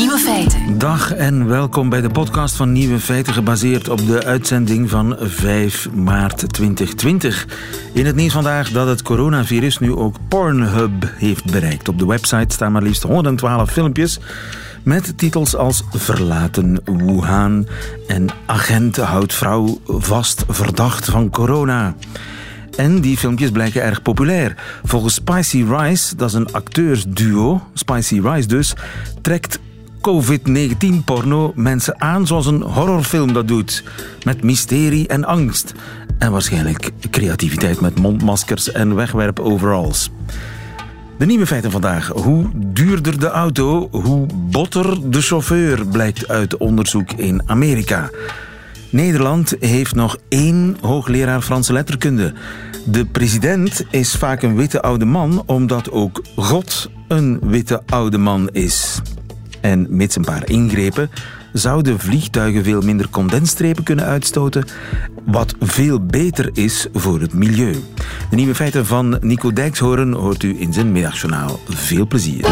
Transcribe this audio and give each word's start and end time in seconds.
Nieuwe 0.00 0.18
feiten. 0.18 0.78
Dag 0.78 1.12
en 1.12 1.48
welkom 1.48 1.88
bij 1.88 2.00
de 2.00 2.08
podcast 2.08 2.56
van 2.56 2.72
Nieuwe 2.72 2.98
Feiten, 2.98 3.32
gebaseerd 3.32 3.88
op 3.88 4.06
de 4.06 4.24
uitzending 4.24 4.90
van 4.90 5.16
5 5.18 5.90
maart 5.90 6.52
2020. 6.52 7.46
In 7.92 8.06
het 8.06 8.16
nieuws 8.16 8.32
vandaag 8.32 8.70
dat 8.70 8.86
het 8.86 9.02
coronavirus 9.02 9.78
nu 9.78 9.92
ook 9.92 10.16
Pornhub 10.28 11.12
heeft 11.16 11.50
bereikt. 11.50 11.88
Op 11.88 11.98
de 11.98 12.06
website 12.06 12.54
staan 12.54 12.72
maar 12.72 12.82
liefst 12.82 13.02
112 13.02 13.70
filmpjes 13.70 14.18
met 14.82 15.18
titels 15.18 15.56
als 15.56 15.82
Verlaten 15.90 16.80
Wuhan 16.84 17.66
en 18.06 18.26
Agent 18.46 18.96
houdt 18.96 19.34
vrouw 19.34 19.80
vast 19.84 20.44
verdacht 20.48 21.04
van 21.04 21.30
corona. 21.30 21.94
En 22.76 23.00
die 23.00 23.16
filmpjes 23.16 23.50
blijken 23.50 23.82
erg 23.82 24.02
populair. 24.02 24.54
Volgens 24.84 25.14
Spicy 25.14 25.64
Rice, 25.68 26.16
dat 26.16 26.28
is 26.28 26.34
een 26.34 26.52
acteursduo, 26.52 27.62
Spicy 27.74 28.20
Rice 28.20 28.48
dus, 28.48 28.74
trekt 29.20 29.58
COVID-19-porno 30.00 31.52
mensen 31.54 32.00
aan 32.00 32.26
zoals 32.26 32.46
een 32.46 32.62
horrorfilm 32.62 33.32
dat 33.32 33.48
doet. 33.48 33.84
Met 34.24 34.42
mysterie 34.42 35.08
en 35.08 35.24
angst. 35.24 35.74
En 36.18 36.32
waarschijnlijk 36.32 36.90
creativiteit 37.10 37.80
met 37.80 37.98
mondmaskers 37.98 38.72
en 38.72 38.94
wegwerp-overalls. 38.94 40.10
De 41.18 41.26
nieuwe 41.26 41.46
feiten 41.46 41.70
vandaag. 41.70 42.08
Hoe 42.08 42.50
duurder 42.54 43.20
de 43.20 43.28
auto, 43.28 43.88
hoe 43.90 44.26
botter 44.34 45.10
de 45.10 45.20
chauffeur, 45.20 45.86
blijkt 45.86 46.28
uit 46.28 46.56
onderzoek 46.56 47.12
in 47.12 47.42
Amerika. 47.46 48.10
Nederland 48.90 49.54
heeft 49.58 49.94
nog 49.94 50.16
één 50.28 50.76
hoogleraar 50.80 51.40
Franse 51.40 51.72
letterkunde. 51.72 52.32
De 52.84 53.06
president 53.06 53.84
is 53.90 54.14
vaak 54.14 54.42
een 54.42 54.56
witte 54.56 54.82
oude 54.82 55.04
man, 55.04 55.42
omdat 55.46 55.90
ook 55.90 56.22
God 56.36 56.90
een 57.08 57.38
witte 57.42 57.82
oude 57.86 58.18
man 58.18 58.48
is. 58.52 59.00
En 59.60 59.86
mits 59.88 60.16
een 60.16 60.24
paar 60.24 60.48
ingrepen 60.48 61.10
zouden 61.52 61.98
vliegtuigen 61.98 62.64
veel 62.64 62.80
minder 62.80 63.08
condensstrepen 63.08 63.82
kunnen 63.82 64.04
uitstoten, 64.04 64.64
wat 65.24 65.54
veel 65.60 66.06
beter 66.06 66.50
is 66.52 66.86
voor 66.92 67.20
het 67.20 67.32
milieu. 67.32 67.76
De 68.30 68.36
nieuwe 68.36 68.54
feiten 68.54 68.86
van 68.86 69.18
Nico 69.20 69.52
Dijkshoorn 69.52 70.12
hoort 70.12 70.42
u 70.42 70.60
in 70.60 70.72
zijn 70.72 70.92
middagjournaal. 70.92 71.60
Veel 71.68 72.06
plezier. 72.06 72.44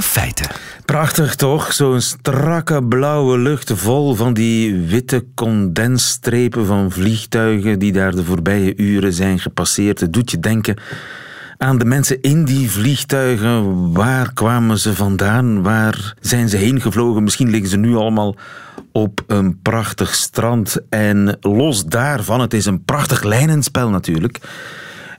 Feiten. 0.00 0.46
Prachtig 0.84 1.34
toch? 1.34 1.72
Zo'n 1.72 2.00
strakke 2.00 2.84
blauwe 2.84 3.38
lucht 3.38 3.72
vol 3.74 4.14
van 4.14 4.34
die 4.34 4.76
witte 4.76 5.24
condensstrepen 5.34 6.66
van 6.66 6.90
vliegtuigen 6.90 7.78
die 7.78 7.92
daar 7.92 8.14
de 8.14 8.24
voorbije 8.24 8.76
uren 8.76 9.12
zijn 9.12 9.38
gepasseerd. 9.38 10.00
Het 10.00 10.12
doet 10.12 10.30
je 10.30 10.40
denken 10.40 10.76
aan 11.58 11.78
de 11.78 11.84
mensen 11.84 12.20
in 12.20 12.44
die 12.44 12.70
vliegtuigen. 12.70 13.92
Waar 13.92 14.32
kwamen 14.32 14.78
ze 14.78 14.94
vandaan? 14.94 15.62
Waar 15.62 16.14
zijn 16.20 16.48
ze 16.48 16.56
heen 16.56 16.80
gevlogen? 16.80 17.22
Misschien 17.22 17.50
liggen 17.50 17.70
ze 17.70 17.76
nu 17.76 17.94
allemaal 17.94 18.36
op 18.92 19.22
een 19.26 19.60
prachtig 19.62 20.14
strand. 20.14 20.76
En 20.88 21.36
los 21.40 21.84
daarvan, 21.84 22.40
het 22.40 22.54
is 22.54 22.66
een 22.66 22.84
prachtig 22.84 23.22
lijnenspel 23.22 23.88
natuurlijk. 23.88 24.40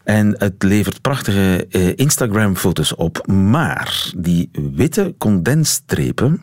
En 0.04 0.36
het 0.38 0.64
levert 0.64 1.02
prachtige 1.02 1.68
eh, 1.70 1.98
Instagram-foto's 1.98 2.96
op. 2.96 3.28
Maar 3.28 4.12
die 4.18 4.50
witte 4.74 5.16
condensstrepen 5.18 6.42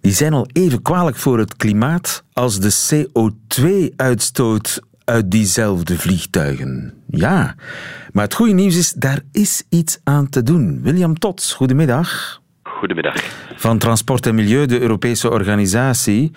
die 0.00 0.12
zijn 0.12 0.32
al 0.32 0.48
even 0.52 0.82
kwalijk 0.82 1.16
voor 1.16 1.38
het 1.38 1.56
klimaat 1.56 2.24
als 2.32 2.60
de 2.60 3.04
CO2-uitstoot 3.08 4.80
uit 5.04 5.30
diezelfde 5.30 5.98
vliegtuigen. 5.98 6.94
Ja, 7.06 7.54
maar 8.12 8.24
het 8.24 8.34
goede 8.34 8.52
nieuws 8.52 8.76
is, 8.76 8.92
daar 8.92 9.20
is 9.32 9.62
iets 9.68 9.98
aan 10.02 10.28
te 10.28 10.42
doen. 10.42 10.82
William 10.82 11.18
Tots, 11.18 11.52
goedemiddag. 11.52 12.40
Van 13.56 13.78
Transport 13.78 14.26
en 14.26 14.34
Milieu, 14.34 14.66
de 14.66 14.80
Europese 14.80 15.30
organisatie. 15.30 16.32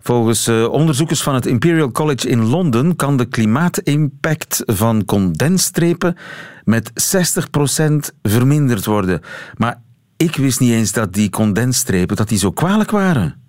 Volgens 0.00 0.48
uh, 0.48 0.68
onderzoekers 0.68 1.22
van 1.22 1.34
het 1.34 1.46
Imperial 1.46 1.90
College 1.90 2.28
in 2.28 2.44
Londen 2.44 2.96
kan 2.96 3.16
de 3.16 3.24
klimaatimpact 3.24 4.62
van 4.66 5.04
condensstrepen 5.04 6.16
met 6.64 6.90
60% 6.90 7.94
verminderd 8.22 8.84
worden. 8.84 9.20
Maar 9.56 9.80
ik 10.16 10.36
wist 10.36 10.60
niet 10.60 10.72
eens 10.72 10.92
dat 10.92 11.12
die 11.12 11.30
condensstrepen 11.30 12.16
dat 12.16 12.28
die 12.28 12.38
zo 12.38 12.50
kwalijk 12.50 12.90
waren. 12.90 13.41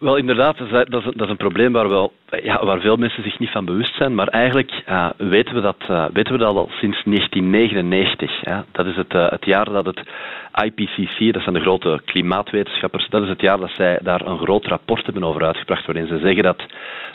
Wel, 0.00 0.16
inderdaad, 0.16 0.58
dat 0.88 1.06
is, 1.06 1.28
een 1.28 1.36
probleem 1.36 1.72
waar, 1.72 1.88
wel, 1.88 2.12
ja, 2.42 2.64
waar 2.64 2.80
veel 2.80 2.96
mensen 2.96 3.22
zich 3.22 3.38
niet 3.38 3.50
van 3.50 3.64
bewust 3.64 3.96
zijn. 3.96 4.14
Maar 4.14 4.28
eigenlijk 4.28 4.82
weten, 5.16 5.54
we 5.54 5.60
dat, 5.60 5.76
uh, 5.90 6.04
weten 6.12 6.32
we 6.32 6.38
dat 6.38 6.56
al 6.56 6.68
sinds 6.70 7.02
1999. 7.04 8.44
Ja. 8.44 8.64
Dat 8.72 8.86
is 8.86 8.96
het, 8.96 9.14
uh, 9.14 9.30
het 9.30 9.44
jaar 9.44 9.64
dat 9.64 9.86
het 9.86 10.02
IPCC, 10.64 11.32
dat 11.32 11.42
zijn 11.42 11.54
de 11.54 11.60
grote 11.60 12.00
klimaatwetenschappers, 12.04 13.08
dat 13.08 13.22
is 13.22 13.28
het 13.28 13.40
jaar 13.40 13.58
dat 13.58 13.70
zij 13.70 13.98
daar 14.02 14.26
een 14.26 14.38
groot 14.38 14.66
rapport 14.66 15.04
hebben 15.04 15.24
over 15.24 15.44
uitgebracht, 15.44 15.86
waarin 15.86 16.06
ze 16.06 16.18
zeggen 16.18 16.42
dat 16.42 16.62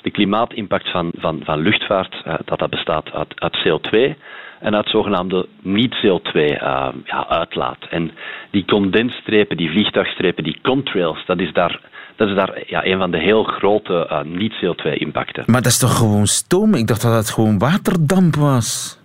de 0.01 0.11
klimaatimpact 0.11 0.89
van, 0.89 1.11
van, 1.17 1.41
van 1.43 1.59
luchtvaart 1.59 2.23
dat 2.45 2.59
dat 2.59 2.69
bestaat 2.69 3.11
uit, 3.11 3.41
uit 3.41 3.67
CO2 3.67 4.15
en 4.59 4.75
uit 4.75 4.89
zogenaamde 4.89 5.47
niet-CO2-uitlaat. 5.61 7.77
ja, 7.81 7.89
en 7.89 8.11
die 8.51 8.65
condensstrepen, 8.65 9.57
die 9.57 9.69
vliegtuigstrepen, 9.69 10.43
die 10.43 10.59
contrails, 10.61 11.25
dat 11.25 11.39
is 11.39 11.53
daar 11.53 11.79
dat 12.15 12.27
is 12.27 12.35
daar 12.35 12.63
ja, 12.67 12.85
een 12.85 12.97
van 12.97 13.11
de 13.11 13.19
heel 13.19 13.43
grote 13.43 14.07
uh, 14.11 14.21
niet-CO2-impacten. 14.21 15.43
Maar 15.45 15.61
dat 15.61 15.71
is 15.71 15.79
toch 15.79 15.97
gewoon 15.97 16.25
stoom? 16.25 16.73
Ik 16.73 16.87
dacht 16.87 17.01
dat 17.01 17.13
het 17.13 17.29
gewoon 17.29 17.59
waterdamp 17.59 18.35
was. 18.35 18.99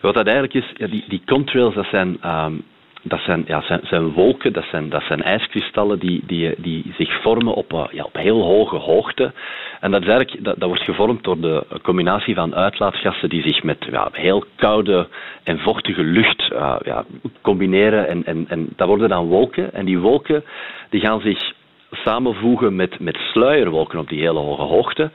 Wat 0.00 0.14
dat 0.14 0.26
eigenlijk 0.26 0.54
is, 0.54 0.72
ja, 0.76 0.86
die, 0.86 1.04
die 1.08 1.22
contrails, 1.26 1.74
dat 1.74 1.86
zijn, 1.90 2.18
um, 2.26 2.62
dat 3.02 3.20
zijn, 3.20 3.44
ja, 3.46 3.60
zijn, 3.60 3.80
zijn 3.82 4.12
wolken, 4.12 4.52
dat 4.52 4.64
zijn, 4.70 4.88
dat 4.88 5.02
zijn 5.02 5.22
ijskristallen 5.22 5.98
die, 5.98 6.22
die, 6.26 6.54
die 6.58 6.94
zich 6.96 7.22
vormen 7.22 7.54
op, 7.54 7.72
uh, 7.72 7.84
ja, 7.90 8.04
op 8.04 8.16
heel 8.16 8.42
hoge 8.42 8.76
hoogte. 8.76 9.32
En 9.80 9.90
dat, 9.90 10.02
is 10.02 10.08
eigenlijk, 10.08 10.44
dat, 10.44 10.58
dat 10.58 10.68
wordt 10.68 10.84
gevormd 10.84 11.24
door 11.24 11.40
de 11.40 11.66
combinatie 11.82 12.34
van 12.34 12.54
uitlaatgassen 12.54 13.28
die 13.28 13.42
zich 13.42 13.62
met 13.62 13.86
ja, 13.90 14.08
heel 14.12 14.44
koude 14.56 15.08
en 15.42 15.58
vochtige 15.58 16.02
lucht 16.02 16.50
uh, 16.52 16.76
ja, 16.84 17.04
combineren. 17.40 18.08
En, 18.08 18.24
en, 18.24 18.44
en 18.48 18.68
dat 18.76 18.88
worden 18.88 19.08
dan 19.08 19.26
wolken. 19.26 19.74
En 19.74 19.84
die 19.84 19.98
wolken 19.98 20.44
die 20.90 21.00
gaan 21.00 21.20
zich 21.20 21.52
samenvoegen 21.94 22.76
met, 22.76 23.00
met 23.00 23.16
sluierwolken 23.16 23.98
op 23.98 24.08
die 24.08 24.20
hele 24.20 24.38
hoge 24.38 24.62
hoogte. 24.62 25.10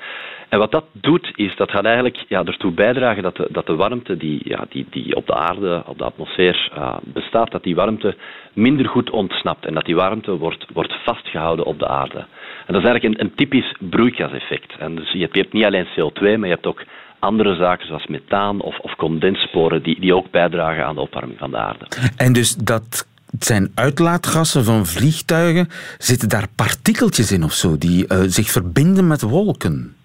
En 0.50 0.60
wat 0.60 0.72
dat 0.72 0.86
doet, 0.92 1.32
is 1.36 1.56
dat 1.56 1.72
gaat 1.72 1.86
eigenlijk 1.86 2.24
ja, 2.28 2.44
ertoe 2.44 2.72
bijdragen 2.72 3.24
dat 3.24 3.36
de, 3.36 3.48
dat 3.52 3.66
de 3.66 3.76
warmte 3.76 4.18
die, 4.18 4.42
ja, 4.44 4.66
die, 4.70 4.86
die 4.90 5.16
op 5.16 5.28
de 5.28 5.36
aarde, 5.36 5.84
op 5.86 5.98
de 5.98 6.04
atmosfeer 6.04 6.72
uh, 6.78 6.96
bestaat, 7.04 7.52
dat 7.52 7.64
die 7.64 7.76
warmte 7.76 8.16
minder 8.54 8.88
goed 8.88 9.10
ontsnapt 9.10 9.66
en 9.66 9.74
dat 9.74 9.86
die 9.86 9.96
warmte 9.96 10.38
wordt, 10.38 10.66
wordt 10.74 10.94
vastgehouden 11.04 11.66
op 11.66 11.80
de 11.80 11.88
aarde. 11.88 12.18
En 12.66 12.74
dat 12.74 12.84
is 12.84 12.90
eigenlijk 12.90 13.04
een, 13.04 13.26
een 13.26 13.36
typisch 13.36 13.76
broeikaseffect. 13.80 14.76
En 14.80 14.96
dus 14.96 15.12
je 15.12 15.20
hebt, 15.20 15.34
je 15.34 15.42
hebt 15.42 15.54
niet 15.54 15.66
alleen 15.66 15.86
CO2, 15.86 16.22
maar 16.22 16.48
je 16.48 16.54
hebt 16.54 16.68
ook 16.68 16.84
andere 17.20 17.56
zaken 17.56 17.88
zoals 17.88 18.08
methaan 18.08 18.62
of, 18.62 18.80
of 18.80 18.96
condenssporen 18.96 19.84
die, 19.84 20.00
die 20.00 20.16
ook 20.16 20.32
bijdragen 20.32 20.86
aan 20.86 20.96
de 20.96 21.02
opwarming 21.02 21.40
van 21.40 21.52
de 21.52 21.58
aarde. 21.58 21.86
En 22.18 22.34
dus 22.34 22.56
dat 22.56 23.08
zijn 23.40 23.72
uitlaatgassen 23.76 24.64
van 24.64 24.86
vliegtuigen. 24.86 25.68
Zitten 25.98 26.30
daar 26.30 26.48
partikeltjes 26.56 27.32
in 27.32 27.44
of 27.44 27.54
zo 27.54 27.78
die 27.78 28.06
uh, 28.08 28.18
zich 28.22 28.52
verbinden 28.52 29.08
met 29.08 29.22
wolken? 29.22 29.96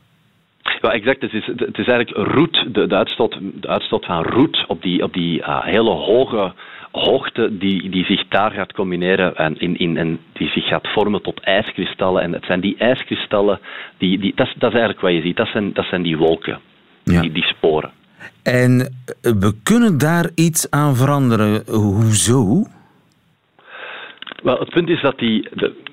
Ja, 0.81 0.93
exact. 0.93 1.21
Het 1.21 1.33
is, 1.33 1.47
het 1.47 1.79
is 1.79 1.87
eigenlijk 1.87 2.35
roet, 2.35 2.75
de, 2.75 2.87
de, 2.87 2.95
uitstoot, 2.95 3.39
de 3.61 3.69
uitstoot 3.69 4.05
van 4.05 4.23
roet 4.23 4.65
op 4.69 4.83
die, 4.83 5.03
op 5.03 5.13
die 5.13 5.39
uh, 5.39 5.65
hele 5.65 5.91
hoge 5.91 6.53
hoogte 6.93 7.59
die, 7.59 7.91
die 7.91 8.05
zich 8.05 8.29
daar 8.29 8.51
gaat 8.51 8.73
combineren 8.73 9.37
en, 9.37 9.59
in, 9.59 9.79
in, 9.79 9.97
en 9.97 10.19
die 10.33 10.49
zich 10.49 10.67
gaat 10.67 10.89
vormen 10.89 11.23
tot 11.23 11.41
ijskristallen. 11.41 12.23
En 12.23 12.33
het 12.33 12.45
zijn 12.45 12.61
die 12.61 12.77
ijskristallen, 12.79 13.61
die, 13.99 14.19
die, 14.19 14.33
dat, 14.35 14.47
is, 14.47 14.55
dat 14.59 14.73
is 14.73 14.79
eigenlijk 14.79 15.01
wat 15.01 15.13
je 15.13 15.21
ziet, 15.21 15.37
dat 15.37 15.47
zijn, 15.47 15.73
dat 15.73 15.85
zijn 15.85 16.03
die 16.03 16.17
wolken, 16.17 16.61
ja. 17.03 17.21
die, 17.21 17.33
die 17.33 17.45
sporen. 17.45 17.91
En 18.43 18.81
eh, 18.81 19.33
we 19.33 19.55
kunnen 19.63 19.99
daar 19.99 20.31
iets 20.35 20.71
aan 20.71 20.97
veranderen. 20.97 21.63
Hoezo? 21.67 22.67
Wel, 24.45 24.59
het 24.59 24.71
punt 24.71 24.89
is 24.89 25.01
dat 25.01 25.19
die, 25.19 25.49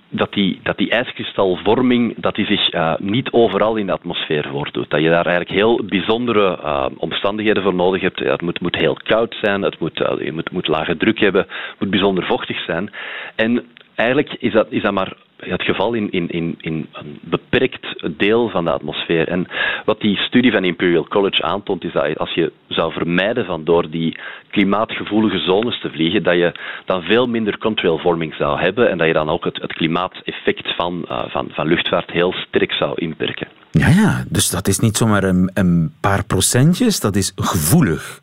dat 0.09 0.33
die, 0.33 0.59
dat 0.63 0.77
die 0.77 0.89
ijskristalvorming 0.89 2.13
dat 2.17 2.35
die 2.35 2.45
zich 2.45 2.73
uh, 2.73 2.93
niet 2.97 3.31
overal 3.31 3.75
in 3.75 3.85
de 3.85 3.91
atmosfeer 3.91 4.47
voordoet. 4.51 4.89
Dat 4.89 5.01
je 5.01 5.09
daar 5.09 5.25
eigenlijk 5.25 5.55
heel 5.55 5.83
bijzondere 5.85 6.59
uh, 6.63 6.85
omstandigheden 6.97 7.63
voor 7.63 7.73
nodig 7.73 8.01
hebt. 8.01 8.19
het 8.19 8.41
moet, 8.41 8.61
moet 8.61 8.75
heel 8.75 8.97
koud 9.03 9.35
zijn, 9.41 9.61
het 9.61 9.79
moet, 9.79 9.99
uh, 9.99 10.25
je 10.25 10.31
moet, 10.31 10.51
moet 10.51 10.67
lage 10.67 10.97
druk 10.97 11.19
hebben, 11.19 11.41
het 11.41 11.79
moet 11.79 11.89
bijzonder 11.89 12.25
vochtig 12.25 12.63
zijn. 12.63 12.91
En 13.35 13.63
eigenlijk 13.95 14.35
is 14.39 14.51
dat, 14.51 14.67
is 14.69 14.81
dat 14.81 14.93
maar 14.93 15.13
het 15.49 15.61
geval 15.61 15.93
in, 15.93 16.11
in, 16.11 16.29
in, 16.29 16.55
in 16.61 16.87
een 16.91 17.19
beperkt 17.21 18.03
deel 18.17 18.49
van 18.49 18.63
de 18.63 18.71
atmosfeer. 18.71 19.27
En 19.27 19.47
wat 19.85 19.99
die 20.01 20.17
studie 20.17 20.51
van 20.51 20.63
Imperial 20.63 21.07
College 21.07 21.43
aantoont, 21.43 21.83
is 21.83 21.93
dat 21.93 22.17
als 22.17 22.33
je 22.33 22.51
zou 22.67 22.91
vermijden 22.91 23.45
van 23.45 23.63
door 23.63 23.89
die 23.89 24.17
klimaatgevoelige 24.49 25.39
zones 25.39 25.79
te 25.79 25.89
vliegen, 25.89 26.23
dat 26.23 26.35
je 26.35 26.51
dan 26.85 27.01
veel 27.01 27.27
minder 27.27 27.57
contrailvorming 27.57 28.33
zou 28.33 28.59
hebben 28.59 28.89
en 28.89 28.97
dat 28.97 29.07
je 29.07 29.13
dan 29.13 29.29
ook 29.29 29.45
het, 29.45 29.61
het 29.61 29.73
klimaateffect 29.73 30.75
van, 30.75 31.05
uh, 31.09 31.23
van, 31.27 31.47
van 31.51 31.67
luchtvaart 31.67 32.11
heel 32.11 32.33
sterk 32.33 32.71
zou 32.71 32.93
inperken. 32.95 33.47
Ja, 33.71 33.87
ja, 33.87 34.23
dus 34.29 34.49
dat 34.49 34.67
is 34.67 34.79
niet 34.79 34.97
zomaar 34.97 35.23
een, 35.23 35.51
een 35.53 35.93
paar 36.01 36.25
procentjes, 36.25 36.99
dat 36.99 37.15
is 37.15 37.33
gevoelig. 37.35 38.21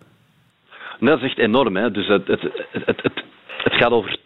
Nee, 0.99 1.11
dat 1.11 1.23
is 1.23 1.29
echt 1.29 1.39
enorm. 1.39 1.77
Hè. 1.77 1.91
Dus 1.91 2.07
het, 2.07 2.27
het, 2.27 2.43
het, 2.71 3.03
het, 3.03 3.23
het 3.63 3.75
gaat 3.75 3.91
over 3.91 4.19
2% 4.19 4.21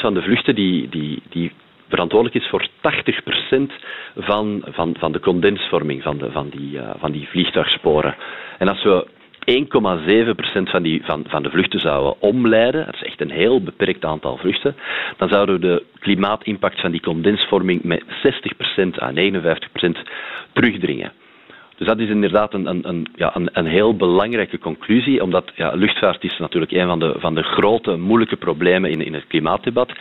van 0.00 0.14
de 0.14 0.22
vluchten 0.22 0.54
die, 0.54 0.88
die, 0.88 1.22
die 1.28 1.52
verantwoordelijk 1.90 2.44
is 2.44 2.50
voor 2.50 2.68
80% 2.68 3.72
van, 4.16 4.62
van, 4.66 4.94
van 4.98 5.12
de 5.12 5.20
condensvorming 5.20 6.02
van, 6.02 6.18
de, 6.18 6.30
van, 6.30 6.48
die, 6.48 6.72
uh, 6.72 6.90
van 6.98 7.12
die 7.12 7.28
vliegtuigsporen. 7.28 8.16
En 8.58 8.68
als 8.68 8.82
we 8.82 9.06
1,7% 9.40 10.70
van, 10.70 10.82
die, 10.82 11.02
van, 11.04 11.24
van 11.28 11.42
de 11.42 11.50
vluchten 11.50 11.80
zouden 11.80 12.20
omleiden, 12.20 12.86
dat 12.86 12.94
is 12.94 13.02
echt 13.02 13.20
een 13.20 13.30
heel 13.30 13.62
beperkt 13.62 14.04
aantal 14.04 14.36
vluchten, 14.36 14.76
dan 15.16 15.28
zouden 15.28 15.54
we 15.54 15.60
de 15.60 15.84
klimaatimpact 15.98 16.80
van 16.80 16.90
die 16.90 17.00
condensvorming 17.00 17.82
met 17.82 18.02
60% 18.02 18.06
à 18.98 19.12
59% 19.12 20.08
terugdringen. 20.52 21.12
Dus 21.80 21.88
dat 21.88 21.98
is 21.98 22.08
inderdaad 22.08 22.54
een, 22.54 22.66
een, 22.66 22.88
een, 22.88 23.06
ja, 23.14 23.32
een 23.34 23.66
heel 23.66 23.96
belangrijke 23.96 24.58
conclusie, 24.58 25.22
omdat 25.22 25.52
ja, 25.54 25.74
luchtvaart 25.74 26.24
is 26.24 26.38
natuurlijk 26.38 26.72
een 26.72 26.86
van 26.86 26.98
de, 26.98 27.14
van 27.18 27.34
de 27.34 27.42
grote, 27.42 27.96
moeilijke 27.96 28.36
problemen 28.36 28.90
in, 28.90 29.00
in 29.00 29.14
het 29.14 29.26
klimaatdebat. 29.26 29.92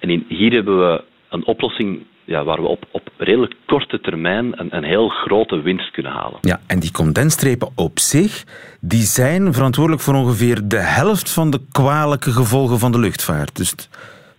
En 0.00 0.10
in, 0.10 0.24
hier 0.28 0.52
hebben 0.52 0.78
we 0.78 1.02
een 1.28 1.46
oplossing 1.46 2.06
ja, 2.24 2.44
waar 2.44 2.62
we 2.62 2.68
op, 2.68 2.84
op 2.90 3.10
redelijk 3.16 3.54
korte 3.66 4.00
termijn 4.00 4.60
een, 4.60 4.76
een 4.76 4.84
heel 4.84 5.08
grote 5.08 5.60
winst 5.60 5.90
kunnen 5.90 6.12
halen. 6.12 6.38
Ja, 6.40 6.60
en 6.66 6.78
die 6.78 6.92
condensstrepen 6.92 7.68
op 7.74 7.98
zich, 7.98 8.44
die 8.80 9.02
zijn 9.02 9.54
verantwoordelijk 9.54 10.02
voor 10.02 10.14
ongeveer 10.14 10.60
de 10.64 10.80
helft 10.80 11.30
van 11.30 11.50
de 11.50 11.60
kwalijke 11.72 12.30
gevolgen 12.30 12.78
van 12.78 12.92
de 12.92 12.98
luchtvaart. 12.98 13.56
Dus 13.56 13.74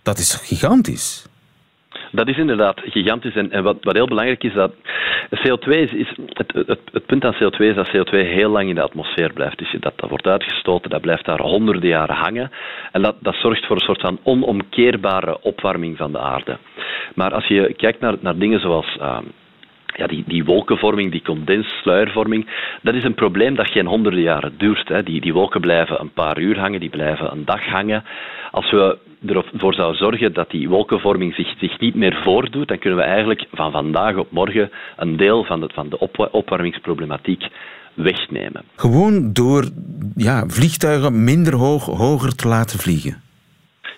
dat 0.02 0.18
is 0.18 0.34
gigantisch. 0.34 1.28
Dat 2.10 2.28
is 2.28 2.36
inderdaad 2.36 2.80
gigantisch. 2.84 3.34
En, 3.34 3.50
en 3.50 3.62
wat, 3.62 3.76
wat, 3.80 3.96
heel 3.96 4.06
belangrijk 4.06 4.44
is, 4.44 4.52
dat 4.52 4.72
CO2 5.36 5.68
is, 5.68 6.16
het, 6.26 6.52
het, 6.52 6.80
het, 6.92 7.06
punt 7.06 7.24
aan 7.24 7.34
CO2 7.34 7.56
is 7.58 7.74
dat 7.74 7.88
CO2 7.88 8.10
heel 8.10 8.50
lang 8.50 8.68
in 8.68 8.74
de 8.74 8.82
atmosfeer 8.82 9.32
blijft. 9.32 9.58
Dus 9.58 9.76
dat, 9.80 9.92
dat 9.96 10.08
wordt 10.08 10.26
uitgestoten, 10.26 10.90
dat 10.90 11.00
blijft 11.00 11.24
daar 11.24 11.40
honderden 11.40 11.88
jaren 11.88 12.16
hangen. 12.16 12.50
En 12.92 13.02
dat, 13.02 13.16
dat 13.20 13.34
zorgt 13.34 13.66
voor 13.66 13.76
een 13.76 13.82
soort 13.82 14.00
van 14.00 14.18
onomkeerbare 14.22 15.42
opwarming 15.42 15.96
van 15.96 16.12
de 16.12 16.18
aarde. 16.18 16.58
Maar 17.14 17.34
als 17.34 17.46
je 17.46 17.74
kijkt 17.76 18.00
naar, 18.00 18.14
naar 18.20 18.38
dingen 18.38 18.60
zoals 18.60 18.96
uh, 19.00 19.18
ja, 19.96 20.06
die, 20.06 20.24
die 20.26 20.44
wolkenvorming, 20.44 21.10
die 21.10 21.22
condenssluiervorming, 21.22 22.46
dat 22.82 22.94
is 22.94 23.04
een 23.04 23.14
probleem 23.14 23.54
dat 23.54 23.70
geen 23.70 23.86
honderden 23.86 24.22
jaren 24.22 24.54
duurt. 24.58 24.88
Hè. 24.88 25.02
Die, 25.02 25.20
die 25.20 25.32
wolken 25.32 25.60
blijven 25.60 26.00
een 26.00 26.12
paar 26.12 26.38
uur 26.38 26.58
hangen, 26.58 26.80
die 26.80 26.90
blijven 26.90 27.32
een 27.32 27.44
dag 27.44 27.64
hangen. 27.64 28.04
Als 28.50 28.70
we 28.70 28.98
ervoor 29.26 29.74
zouden 29.74 29.98
zorgen 29.98 30.32
dat 30.32 30.50
die 30.50 30.68
wolkenvorming 30.68 31.34
zich, 31.34 31.54
zich 31.58 31.78
niet 31.78 31.94
meer 31.94 32.20
voordoet, 32.22 32.68
dan 32.68 32.78
kunnen 32.78 32.98
we 32.98 33.04
eigenlijk 33.04 33.46
van 33.52 33.72
vandaag 33.72 34.16
op 34.16 34.30
morgen 34.30 34.70
een 34.96 35.16
deel 35.16 35.44
van 35.44 35.60
de, 35.60 35.70
van 35.74 35.88
de 35.88 35.98
op, 35.98 36.28
opwarmingsproblematiek 36.32 37.42
wegnemen. 37.94 38.62
Gewoon 38.76 39.32
door 39.32 39.68
ja, 40.16 40.44
vliegtuigen 40.46 41.24
minder 41.24 41.54
hoog, 41.54 41.84
hoger 41.84 42.34
te 42.34 42.48
laten 42.48 42.78
vliegen. 42.78 43.22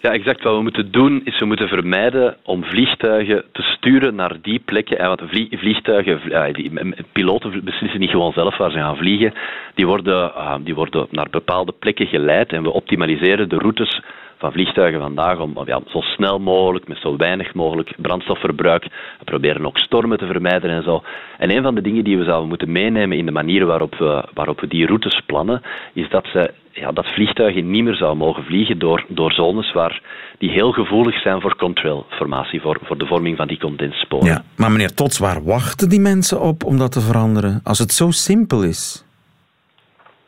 Ja, 0.02 0.12
exact. 0.12 0.42
Wat 0.42 0.56
we 0.56 0.62
moeten 0.62 0.90
doen 0.90 1.20
is 1.24 1.38
we 1.38 1.44
moeten 1.44 1.68
vermijden 1.68 2.36
om 2.42 2.64
vliegtuigen 2.64 3.44
te 3.52 3.62
sturen 3.62 4.14
naar 4.14 4.36
die 4.42 4.58
plekken. 4.64 4.98
En 4.98 5.06
want 5.06 5.22
vliegtuigen, 5.50 6.20
die, 6.52 6.72
piloten 7.12 7.64
beslissen 7.64 8.00
niet 8.00 8.10
gewoon 8.10 8.32
zelf 8.32 8.56
waar 8.56 8.70
ze 8.70 8.78
gaan 8.78 8.96
vliegen. 8.96 9.32
Die 9.74 9.86
worden, 9.86 10.34
ah, 10.34 10.60
die 10.64 10.74
worden 10.74 11.06
naar 11.10 11.26
bepaalde 11.30 11.72
plekken 11.72 12.06
geleid 12.06 12.52
en 12.52 12.62
we 12.62 12.70
optimaliseren 12.72 13.48
de 13.48 13.56
routes 13.56 14.00
van 14.38 14.52
vliegtuigen 14.52 15.00
vandaag 15.00 15.38
om 15.38 15.56
zo 15.66 16.00
snel 16.00 16.38
mogelijk, 16.38 16.88
met 16.88 16.98
zo 16.98 17.16
weinig 17.16 17.54
mogelijk 17.54 17.92
brandstofverbruik. 17.96 18.82
We 19.18 19.24
proberen 19.24 19.66
ook 19.66 19.78
stormen 19.78 20.18
te 20.18 20.26
vermijden 20.26 20.70
en 20.70 20.82
zo. 20.82 21.02
En 21.38 21.56
een 21.56 21.62
van 21.62 21.74
de 21.74 21.82
dingen 21.82 22.04
die 22.04 22.18
we 22.18 22.24
zouden 22.24 22.48
moeten 22.48 22.72
meenemen 22.72 23.18
in 23.18 23.26
de 23.26 23.32
manier 23.32 23.66
waarop 23.66 23.94
we, 23.94 24.24
waarop 24.34 24.60
we 24.60 24.68
die 24.68 24.86
routes 24.86 25.20
plannen, 25.26 25.62
is 25.92 26.08
dat, 26.08 26.26
ze, 26.32 26.50
ja, 26.72 26.92
dat 26.92 27.06
vliegtuigen 27.06 27.70
niet 27.70 27.84
meer 27.84 27.94
zouden 27.94 28.18
mogen 28.18 28.44
vliegen 28.44 28.78
door, 28.78 29.04
door 29.08 29.32
zones 29.32 29.72
waar 29.72 30.02
die 30.38 30.50
heel 30.50 30.72
gevoelig 30.72 31.20
zijn 31.20 31.40
voor 31.40 31.56
contrailformatie, 31.56 32.60
voor, 32.60 32.78
voor 32.82 32.98
de 32.98 33.06
vorming 33.06 33.36
van 33.36 33.46
die 33.46 33.58
condenssporen. 33.58 34.26
Ja, 34.26 34.42
maar 34.56 34.70
meneer 34.70 34.94
Tots, 34.94 35.18
waar 35.18 35.44
wachten 35.44 35.88
die 35.88 36.00
mensen 36.00 36.40
op 36.40 36.64
om 36.64 36.78
dat 36.78 36.92
te 36.92 37.00
veranderen? 37.00 37.60
Als 37.64 37.78
het 37.78 37.92
zo 37.92 38.10
simpel 38.10 38.62
is. 38.62 39.04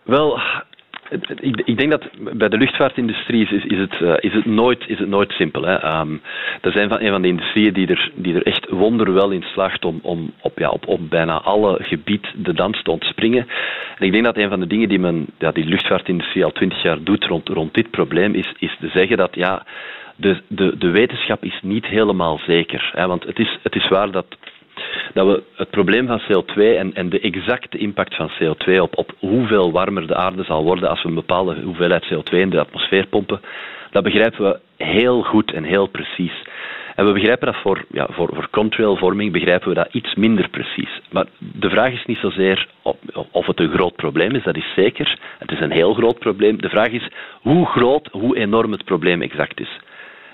Wel, 0.03 0.41
ik, 1.65 1.79
denk 1.79 1.91
dat 1.91 2.09
bij 2.37 2.49
de 2.49 2.57
luchtvaartindustrie 2.57 3.43
is, 3.43 3.65
is, 3.65 3.79
het, 3.79 4.01
uh, 4.01 4.15
is, 4.19 4.33
het, 4.33 4.45
nooit, 4.45 4.85
is 4.87 4.99
het 4.99 5.09
nooit 5.09 5.31
simpel. 5.33 5.63
Hè. 5.63 6.01
Um, 6.01 6.23
dat 6.61 6.73
zijn 6.73 7.05
een 7.05 7.11
van 7.11 7.23
de 7.23 7.29
industrieën 7.29 7.73
die 7.73 7.87
er, 7.87 8.11
die 8.15 8.35
er 8.35 8.43
echt 8.43 8.71
wonderwel 8.71 9.31
in 9.31 9.43
slaagt 9.43 9.85
om, 9.85 9.99
om 10.03 10.33
op, 10.41 10.59
ja, 10.59 10.69
op, 10.69 10.89
op 10.89 11.11
bijna 11.11 11.41
alle 11.41 11.79
gebied 11.83 12.27
de 12.37 12.55
dans 12.55 12.83
te 12.83 12.91
ontspringen. 12.91 13.47
En 13.99 14.07
ik 14.07 14.13
denk 14.13 14.25
dat 14.25 14.37
een 14.37 14.49
van 14.49 14.61
de 14.61 14.67
dingen 14.67 14.89
die 14.89 14.99
men, 14.99 15.27
ja, 15.39 15.51
die 15.51 15.65
luchtvaartindustrie 15.65 16.45
al 16.45 16.53
twintig 16.53 16.83
jaar 16.83 17.03
doet 17.03 17.25
rond, 17.25 17.49
rond 17.49 17.75
dit 17.75 17.91
probleem, 17.91 18.35
is, 18.35 18.53
is 18.59 18.77
te 18.81 18.89
zeggen 18.89 19.17
dat 19.17 19.35
ja, 19.35 19.67
de, 20.17 20.41
de, 20.49 20.79
de 20.79 20.91
wetenschap 20.91 21.45
is 21.45 21.59
niet 21.63 21.87
helemaal 21.87 22.41
zeker. 22.47 22.91
Hè. 22.95 23.07
Want 23.07 23.25
het 23.25 23.39
is, 23.39 23.59
het 23.63 23.75
is 23.75 23.89
waar 23.89 24.11
dat 24.11 24.27
dat 25.15 25.27
we 25.27 25.43
het 25.55 25.71
probleem 25.71 26.07
van 26.07 26.21
CO2 26.21 26.55
en, 26.55 26.95
en 26.95 27.09
de 27.09 27.21
exacte 27.21 27.79
impact 27.79 28.15
van 28.15 28.31
CO2 28.31 28.81
op, 28.81 28.99
op 28.99 29.13
hoeveel 29.19 29.73
warmer 29.73 30.07
de 30.07 30.15
aarde 30.15 30.45
zal 30.45 30.65
worden 30.65 30.89
als 30.89 31.03
we 31.03 31.09
een 31.09 31.15
bepaalde 31.15 31.61
hoeveelheid 31.63 32.05
CO2 32.05 32.31
in 32.31 32.51
de 32.51 32.61
atmosfeer 32.61 33.07
pompen, 33.07 33.41
dat 33.91 34.03
begrijpen 34.03 34.45
we 34.45 34.85
heel 34.85 35.23
goed 35.23 35.53
en 35.53 35.65
heel 35.65 35.87
precies. 35.87 36.43
En 36.95 37.07
we 37.07 37.13
begrijpen 37.13 37.47
dat 37.47 37.63
voor, 37.63 37.85
ja, 37.91 38.07
voor, 38.11 38.29
voor 38.33 38.49
contrailvorming 38.51 39.33
begrijpen 39.33 39.69
we 39.69 39.75
dat 39.75 39.89
iets 39.93 40.15
minder 40.15 40.49
precies. 40.49 41.01
Maar 41.11 41.27
de 41.39 41.71
vraag 41.71 41.93
is 41.93 42.05
niet 42.07 42.19
zozeer 42.19 42.69
of 43.31 43.47
het 43.47 43.61
een 43.61 43.73
groot 43.73 43.97
probleem 43.97 44.31
is, 44.31 44.43
dat 44.43 44.57
is 44.57 44.73
zeker. 44.77 45.19
Het 45.39 45.51
is 45.51 45.61
een 45.61 45.71
heel 45.71 45.95
groot 45.95 46.19
probleem. 46.19 46.61
De 46.61 46.69
vraag 46.69 46.89
is 46.89 47.09
hoe 47.41 47.67
groot, 47.67 48.09
hoe 48.13 48.37
enorm 48.37 48.73
het 48.73 48.85
probleem 48.85 49.23
exact 49.23 49.61
is. 49.61 49.81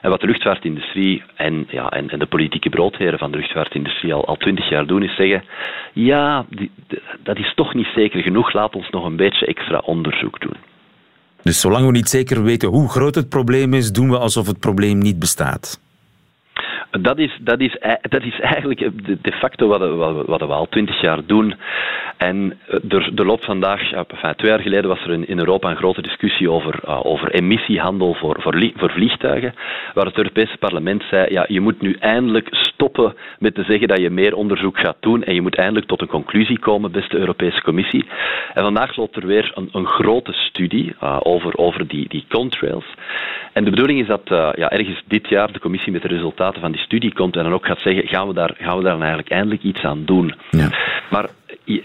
En 0.01 0.11
wat 0.11 0.21
de 0.21 0.27
luchtvaartindustrie 0.27 1.23
en, 1.35 1.67
ja, 1.69 1.89
en, 1.89 2.11
en 2.11 2.19
de 2.19 2.27
politieke 2.27 2.69
broodheren 2.69 3.19
van 3.19 3.31
de 3.31 3.37
luchtvaartindustrie 3.37 4.15
al 4.15 4.37
twintig 4.37 4.69
jaar 4.69 4.87
doen, 4.87 5.03
is 5.03 5.17
zeggen: 5.17 5.45
ja, 5.93 6.47
dat 7.23 7.39
is 7.39 7.55
toch 7.55 7.75
niet 7.75 7.89
zeker 7.95 8.23
genoeg, 8.23 8.53
laat 8.53 8.75
ons 8.75 8.91
nog 8.91 9.05
een 9.05 9.17
beetje 9.17 9.47
extra 9.47 9.79
onderzoek 9.79 10.41
doen. 10.41 10.57
Dus 11.43 11.61
zolang 11.61 11.87
we 11.87 11.93
niet 11.93 12.09
zeker 12.09 12.43
weten 12.43 12.69
hoe 12.69 12.89
groot 12.89 13.15
het 13.15 13.29
probleem 13.29 13.75
is, 13.75 13.93
doen 13.93 14.11
we 14.11 14.19
alsof 14.19 14.47
het 14.47 14.61
probleem 14.61 14.99
niet 14.99 15.19
bestaat. 15.19 15.90
Dat 16.91 17.19
is, 17.19 17.39
dat 17.41 17.61
is, 17.61 17.77
dat 18.01 18.23
is 18.23 18.41
eigenlijk 18.41 18.81
de 19.23 19.33
facto 19.33 19.69
wat, 19.69 19.81
wat, 19.97 20.27
wat 20.27 20.41
we 20.41 20.47
al 20.47 20.69
twintig 20.69 21.01
jaar 21.01 21.27
doen. 21.27 21.55
En 22.17 22.59
er, 22.89 23.13
er 23.15 23.27
loopt 23.27 23.45
vandaag, 23.45 23.81
twee 24.37 24.51
jaar 24.51 24.61
geleden 24.61 24.89
was 24.89 25.05
er 25.05 25.29
in, 25.29 25.39
Europa 25.39 25.71
een 25.71 25.77
grote 25.77 26.03
discussie 26.03 26.51
over, 26.51 26.81
uh, 26.85 27.07
over 27.07 27.31
emissiehandel 27.31 28.15
voor, 28.15 28.37
voor, 28.41 28.73
voor 28.77 28.91
vliegtuigen, 28.91 29.55
waar 29.95 30.07
het 30.07 30.17
Europese 30.17 30.57
parlement 30.59 31.03
zei, 31.11 31.33
ja, 31.33 31.45
je 31.49 31.61
moet 31.61 31.81
nu 31.81 31.97
eindelijk 32.01 32.49
stoppen 32.81 33.15
met 33.39 33.55
te 33.55 33.63
zeggen 33.63 33.89
dat 33.89 34.01
je 34.01 34.11
meer 34.11 34.35
onderzoek 34.35 34.79
gaat 34.79 34.97
doen 35.01 35.23
en 35.23 35.35
je 35.35 35.41
moet 35.41 35.57
eindelijk 35.57 35.87
tot 35.87 36.01
een 36.01 36.17
conclusie 36.19 36.59
komen, 36.59 36.93
beste 36.93 37.17
Europese 37.17 37.63
Commissie. 37.63 38.05
En 38.55 38.63
vandaag 38.63 38.97
loopt 38.97 39.17
er 39.17 39.27
weer 39.27 39.53
een, 39.55 39.69
een 39.73 39.87
grote 39.87 40.33
studie 40.33 40.95
uh, 41.03 41.17
over, 41.23 41.57
over 41.57 41.89
die, 41.89 42.09
die 42.09 42.25
contrails. 42.29 42.85
En 43.53 43.65
de 43.65 43.71
bedoeling 43.71 44.01
is 44.01 44.07
dat 44.07 44.31
uh, 44.31 44.49
ja, 44.55 44.71
ergens 44.71 45.03
dit 45.07 45.29
jaar 45.29 45.53
de 45.53 45.59
commissie 45.59 45.93
met 45.93 46.03
de 46.03 46.09
resultaten 46.09 46.61
van 46.61 46.73
die 46.73 46.81
studie 46.81 47.13
komt 47.13 47.37
en 47.37 47.43
dan 47.43 47.53
ook 47.53 47.67
gaat 47.67 47.81
zeggen, 47.81 48.09
gaan 48.09 48.29
we 48.29 48.35
daar, 48.35 48.55
gaan 48.59 48.77
we 48.77 48.83
daar 48.83 48.99
eigenlijk 48.99 49.31
eindelijk 49.31 49.63
iets 49.63 49.83
aan 49.83 50.05
doen. 50.05 50.35
Ja. 50.51 50.69
Maar 51.11 51.29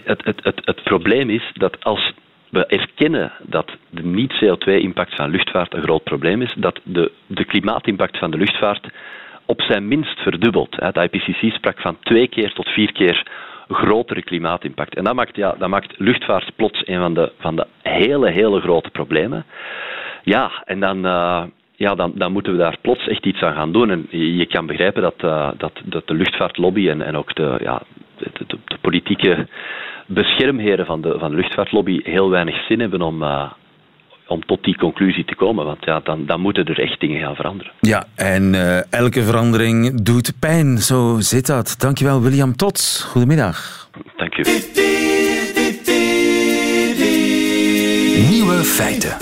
het, 0.04 0.24
het, 0.24 0.40
het, 0.42 0.60
het 0.64 0.82
probleem 0.82 1.30
is 1.30 1.50
dat 1.54 1.84
als 1.84 2.12
we 2.48 2.66
erkennen 2.66 3.32
dat 3.42 3.70
de 3.90 4.04
niet-CO2-impact 4.04 5.14
van 5.14 5.30
luchtvaart 5.30 5.74
een 5.74 5.82
groot 5.82 6.04
probleem 6.04 6.42
is, 6.42 6.54
dat 6.56 6.80
de, 6.82 7.12
de 7.26 7.44
klimaatimpact 7.44 8.18
van 8.18 8.30
de 8.30 8.36
luchtvaart 8.36 8.88
op 9.46 9.62
zijn 9.62 9.88
minst 9.88 10.18
verdubbelt. 10.18 10.76
Het 10.76 10.96
IPCC 10.96 11.52
sprak 11.54 11.80
van 11.80 11.96
twee 12.00 12.28
keer 12.28 12.52
tot 12.52 12.68
vier 12.68 12.92
keer 12.92 13.26
grotere 13.68 14.22
klimaatimpact. 14.22 14.94
En 14.94 15.04
dat 15.04 15.14
maakt, 15.14 15.36
ja, 15.36 15.54
dat 15.58 15.68
maakt 15.68 15.98
luchtvaart 15.98 16.50
plots 16.56 16.82
een 16.86 17.00
van 17.00 17.14
de, 17.14 17.32
van 17.38 17.56
de 17.56 17.66
hele, 17.82 18.30
hele 18.30 18.60
grote 18.60 18.90
problemen. 18.90 19.44
Ja, 20.22 20.62
en 20.64 20.80
dan, 20.80 21.06
uh, 21.06 21.42
ja, 21.76 21.94
dan, 21.94 22.12
dan 22.14 22.32
moeten 22.32 22.52
we 22.52 22.58
daar 22.58 22.78
plots 22.80 23.08
echt 23.08 23.26
iets 23.26 23.42
aan 23.42 23.54
gaan 23.54 23.72
doen. 23.72 23.90
En 23.90 24.06
je, 24.10 24.46
kan 24.46 24.66
begrijpen 24.66 25.02
dat, 25.02 25.22
uh, 25.24 25.50
dat, 25.56 25.72
dat 25.84 26.06
de 26.06 26.14
luchtvaartlobby 26.14 26.88
en, 26.88 27.02
en 27.02 27.16
ook 27.16 27.34
de, 27.34 27.58
ja, 27.62 27.82
de, 28.16 28.58
politieke 28.80 29.46
beschermheren 30.06 30.86
van 30.86 31.00
de, 31.00 31.18
van 31.18 31.30
de 31.30 31.36
luchtvaartlobby 31.36 32.00
heel 32.02 32.30
weinig 32.30 32.64
zin 32.66 32.80
hebben 32.80 33.02
om, 33.02 33.22
uh, 33.22 33.50
om 34.26 34.44
tot 34.46 34.64
die 34.64 34.76
conclusie 34.76 35.24
te 35.24 35.34
komen. 35.34 35.64
Want 35.64 35.84
ja, 35.84 36.00
dan, 36.00 36.26
dan 36.26 36.40
moeten 36.40 36.64
er 36.64 36.80
echt 36.80 37.00
dingen 37.00 37.20
gaan 37.20 37.34
veranderen. 37.34 37.72
Ja, 37.80 38.06
en 38.14 38.54
uh, 38.54 38.92
elke 38.92 39.22
verandering 39.22 40.00
doet 40.00 40.32
pijn. 40.40 40.78
Zo 40.78 41.16
zit 41.20 41.46
dat. 41.46 41.74
Dankjewel, 41.78 42.22
William 42.22 42.56
Tots. 42.56 43.02
Goedemiddag. 43.02 43.88
Dank 44.16 44.36
u. 44.36 44.42
Nieuwe 48.30 48.64
feiten. 48.64 49.16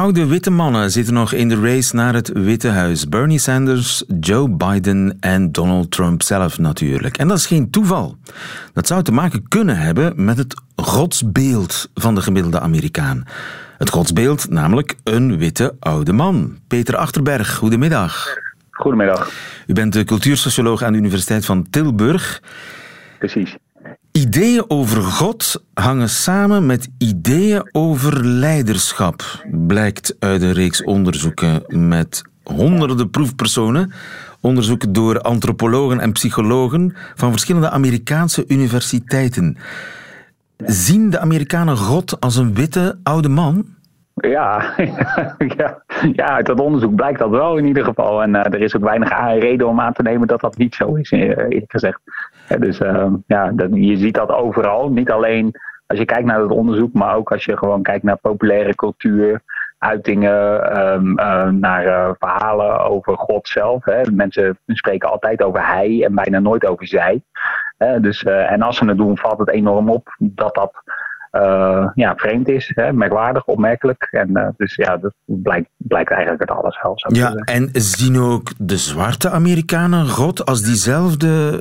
Oude 0.00 0.26
witte 0.26 0.50
mannen 0.50 0.90
zitten 0.90 1.14
nog 1.14 1.32
in 1.32 1.48
de 1.48 1.60
race 1.60 1.96
naar 1.96 2.14
het 2.14 2.32
Witte 2.32 2.68
Huis. 2.68 3.08
Bernie 3.08 3.38
Sanders, 3.38 4.04
Joe 4.20 4.50
Biden 4.50 5.16
en 5.20 5.52
Donald 5.52 5.90
Trump 5.90 6.22
zelf 6.22 6.58
natuurlijk. 6.58 7.16
En 7.16 7.28
dat 7.28 7.38
is 7.38 7.46
geen 7.46 7.70
toeval. 7.70 8.16
Dat 8.72 8.86
zou 8.86 9.02
te 9.02 9.12
maken 9.12 9.48
kunnen 9.48 9.76
hebben 9.76 10.24
met 10.24 10.36
het 10.36 10.62
godsbeeld 10.76 11.90
van 11.94 12.14
de 12.14 12.20
gemiddelde 12.20 12.60
Amerikaan. 12.60 13.24
Het 13.78 13.90
godsbeeld, 13.90 14.50
namelijk 14.50 14.96
een 15.04 15.38
witte 15.38 15.74
oude 15.80 16.12
man. 16.12 16.58
Peter 16.66 16.96
Achterberg, 16.96 17.54
goedemiddag. 17.54 18.26
Goedemiddag. 18.70 19.30
U 19.66 19.72
bent 19.72 19.92
de 19.92 20.04
cultuursocioloog 20.04 20.82
aan 20.82 20.92
de 20.92 20.98
Universiteit 20.98 21.44
van 21.44 21.66
Tilburg. 21.70 22.42
Precies. 23.18 23.56
Ideeën 24.12 24.64
over 24.68 25.02
God 25.02 25.64
hangen 25.74 26.08
samen 26.08 26.66
met 26.66 26.88
ideeën 26.98 27.68
over 27.72 28.24
leiderschap, 28.24 29.44
blijkt 29.50 30.16
uit 30.18 30.42
een 30.42 30.52
reeks 30.52 30.84
onderzoeken 30.84 31.62
met 31.88 32.22
honderden 32.42 33.10
proefpersonen. 33.10 33.92
Onderzoeken 34.40 34.92
door 34.92 35.20
antropologen 35.20 36.00
en 36.00 36.12
psychologen 36.12 36.96
van 37.14 37.30
verschillende 37.30 37.70
Amerikaanse 37.70 38.44
universiteiten. 38.48 39.56
Zien 40.56 41.10
de 41.10 41.18
Amerikanen 41.18 41.76
God 41.76 42.20
als 42.20 42.36
een 42.36 42.54
witte 42.54 42.98
oude 43.02 43.28
man? 43.28 43.66
Ja, 44.14 44.74
ja, 45.56 45.82
ja, 46.12 46.26
uit 46.26 46.46
dat 46.46 46.60
onderzoek 46.60 46.94
blijkt 46.94 47.18
dat 47.18 47.30
wel 47.30 47.56
in 47.56 47.66
ieder 47.66 47.84
geval. 47.84 48.22
En 48.22 48.30
uh, 48.34 48.44
er 48.44 48.60
is 48.60 48.76
ook 48.76 48.82
weinig 48.82 49.38
reden 49.38 49.68
om 49.68 49.80
aan 49.80 49.92
te 49.92 50.02
nemen 50.02 50.28
dat 50.28 50.40
dat 50.40 50.56
niet 50.56 50.74
zo 50.74 50.94
is, 50.94 51.10
eh, 51.10 51.20
eerlijk 51.20 51.70
gezegd. 51.70 52.00
dus 52.58 52.80
uh, 52.80 53.06
ja, 53.26 53.52
je 53.70 53.96
ziet 53.96 54.14
dat 54.14 54.30
overal. 54.30 54.90
Niet 54.90 55.10
alleen 55.10 55.54
als 55.86 55.98
je 55.98 56.04
kijkt 56.04 56.24
naar 56.24 56.40
het 56.40 56.50
onderzoek, 56.50 56.92
maar 56.92 57.16
ook 57.16 57.32
als 57.32 57.44
je 57.44 57.56
gewoon 57.56 57.82
kijkt 57.82 58.04
naar 58.04 58.16
populaire 58.16 58.74
cultuur, 58.74 59.40
uitingen, 59.78 60.78
um, 60.92 61.18
uh, 61.18 61.48
naar 61.48 62.14
verhalen 62.18 62.80
over 62.80 63.16
God 63.16 63.48
zelf. 63.48 63.84
Hè. 63.84 64.10
Mensen 64.12 64.58
spreken 64.66 65.10
altijd 65.10 65.42
over 65.42 65.66
hij 65.66 66.04
en 66.04 66.14
bijna 66.14 66.38
nooit 66.38 66.66
over 66.66 66.86
zij. 66.86 67.22
dus, 68.00 68.24
en 68.24 68.62
als 68.62 68.76
ze 68.76 68.84
het 68.84 68.96
doen, 68.96 69.18
valt 69.18 69.38
het 69.38 69.50
enorm 69.50 69.90
op 69.90 70.16
dat 70.18 70.54
dat 70.54 70.82
ja, 71.94 72.14
vreemd 72.16 72.48
is, 72.48 72.72
hè, 72.74 72.92
merkwaardig, 72.92 73.44
opmerkelijk. 73.44 74.08
En 74.10 74.30
uh, 74.32 74.48
dus 74.56 74.74
ja, 74.74 74.96
dat 74.96 75.12
blijkt, 75.24 75.68
blijkt 75.76 76.10
eigenlijk 76.10 76.50
uit 76.50 76.58
alles 76.58 76.82
wel. 76.82 76.96
Ja, 77.06 77.34
en 77.34 77.68
zien 77.72 78.18
ook 78.18 78.52
de 78.58 78.76
zwarte 78.76 79.30
Amerikanen 79.30 80.08
God 80.08 80.46
als 80.46 80.62
diezelfde 80.62 81.60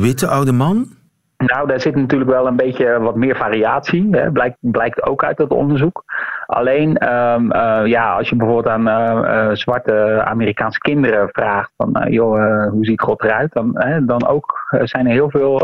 witte 0.00 0.26
oude 0.26 0.52
man? 0.52 0.95
Nou, 1.36 1.68
daar 1.68 1.80
zit 1.80 1.94
natuurlijk 1.94 2.30
wel 2.30 2.46
een 2.46 2.56
beetje 2.56 3.00
wat 3.00 3.16
meer 3.16 3.36
variatie. 3.36 4.08
Hè. 4.10 4.30
Blijkt, 4.30 4.56
blijkt 4.60 5.02
ook 5.02 5.24
uit 5.24 5.36
dat 5.36 5.50
onderzoek. 5.50 6.04
Alleen, 6.46 7.12
um, 7.12 7.52
uh, 7.52 7.82
ja, 7.84 8.14
als 8.16 8.28
je 8.28 8.36
bijvoorbeeld 8.36 8.74
aan 8.74 8.88
uh, 8.88 9.54
zwarte 9.54 10.22
Amerikaanse 10.24 10.78
kinderen 10.78 11.28
vraagt 11.32 11.72
van, 11.76 12.06
joh, 12.08 12.68
hoe 12.70 12.84
ziet 12.84 13.00
God 13.00 13.22
eruit? 13.22 13.52
Dan, 13.52 13.84
dan 14.06 14.26
ook 14.26 14.66
zijn 14.82 15.06
er 15.06 15.12
heel 15.12 15.30
veel 15.30 15.56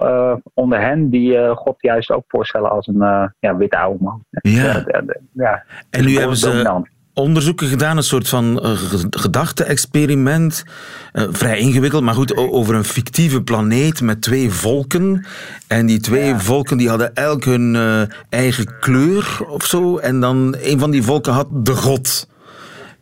onder 0.55 0.81
hen 0.81 1.11
die 1.11 1.49
God 1.55 1.75
juist 1.79 2.11
ook 2.11 2.25
voorstellen 2.29 2.71
als 2.71 2.87
een 2.87 3.31
ja, 3.39 3.57
witte 3.57 3.79
oude 3.79 4.05
man. 4.05 4.25
Ja. 4.31 4.85
ja. 5.33 5.63
En 5.91 6.05
nu 6.05 6.17
hebben 6.19 6.37
ze 6.37 6.51
dominant 6.51 6.89
onderzoeken 7.15 7.67
gedaan, 7.67 7.97
een 7.97 8.03
soort 8.03 8.29
van 8.29 8.67
uh, 8.67 8.71
gedachte-experiment. 9.11 10.65
Uh, 11.13 11.25
vrij 11.31 11.59
ingewikkeld, 11.59 12.03
maar 12.03 12.15
goed, 12.15 12.37
over 12.37 12.75
een 12.75 12.85
fictieve 12.85 13.43
planeet 13.43 14.01
met 14.01 14.23
twee 14.23 14.51
volken. 14.51 15.27
En 15.69 15.87
die 15.87 16.01
twee 16.01 16.35
volken 16.35 16.79
die 16.79 16.89
hadden 16.89 17.15
elk 17.15 17.45
hun 17.45 17.75
uh, 17.75 18.03
eigen 18.29 18.79
kleur 18.81 19.45
of 19.49 19.65
zo. 19.65 19.99
En 19.99 20.21
dan 20.21 20.57
een 20.61 20.79
van 20.79 20.91
die 20.91 21.03
volken 21.03 21.33
had 21.33 21.47
de 21.51 21.75
god. 21.75 22.31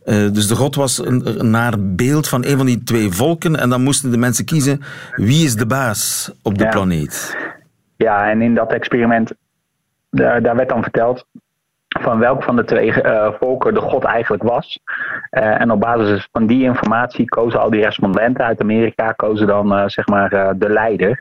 dus 0.05 0.49
de 0.49 0.57
god 0.57 0.75
was 0.75 1.07
een, 1.07 1.41
een 1.41 1.51
naar 1.51 1.75
beeld 1.79 2.29
van 2.29 2.45
een 2.45 2.57
van 2.57 2.67
die 2.67 2.83
twee 2.83 3.11
volken. 3.11 3.57
En 3.57 3.71
dan 3.71 3.83
moesten 3.83 4.11
de 4.11 4.17
mensen 4.17 4.45
kiezen 4.45 4.83
wie 5.17 5.45
is 5.45 5.57
de 5.57 5.67
baas 5.67 6.33
op 6.43 6.59
de 6.59 6.69
planeet. 6.69 7.37
Ja, 7.97 8.31
en 8.31 8.43
in 8.43 8.55
dat 8.55 8.73
experiment, 8.73 9.33
daar, 10.11 10.43
daar 10.43 10.57
werd 10.57 10.69
dan 10.69 10.83
verteld 10.83 11.27
van 11.99 12.19
welk 12.19 12.43
van 12.43 12.57
de 12.57 12.65
twee 12.65 13.03
uh, 13.03 13.29
volken 13.39 13.75
de 13.75 13.81
god 13.81 14.05
eigenlijk 14.05 14.43
was. 14.43 14.81
Uh, 15.31 15.61
en 15.61 15.71
op 15.71 15.81
basis 15.81 16.29
van 16.33 16.47
die 16.47 16.63
informatie 16.63 17.29
kozen 17.29 17.61
al 17.61 17.71
die 17.71 17.83
respondenten 17.83 18.45
uit 18.45 18.61
Amerika 18.61 19.13
kozen 19.13 19.47
dan 19.47 19.73
uh, 19.73 19.83
zeg 19.87 20.07
maar 20.07 20.59
de 20.59 20.69
leider. 20.69 21.21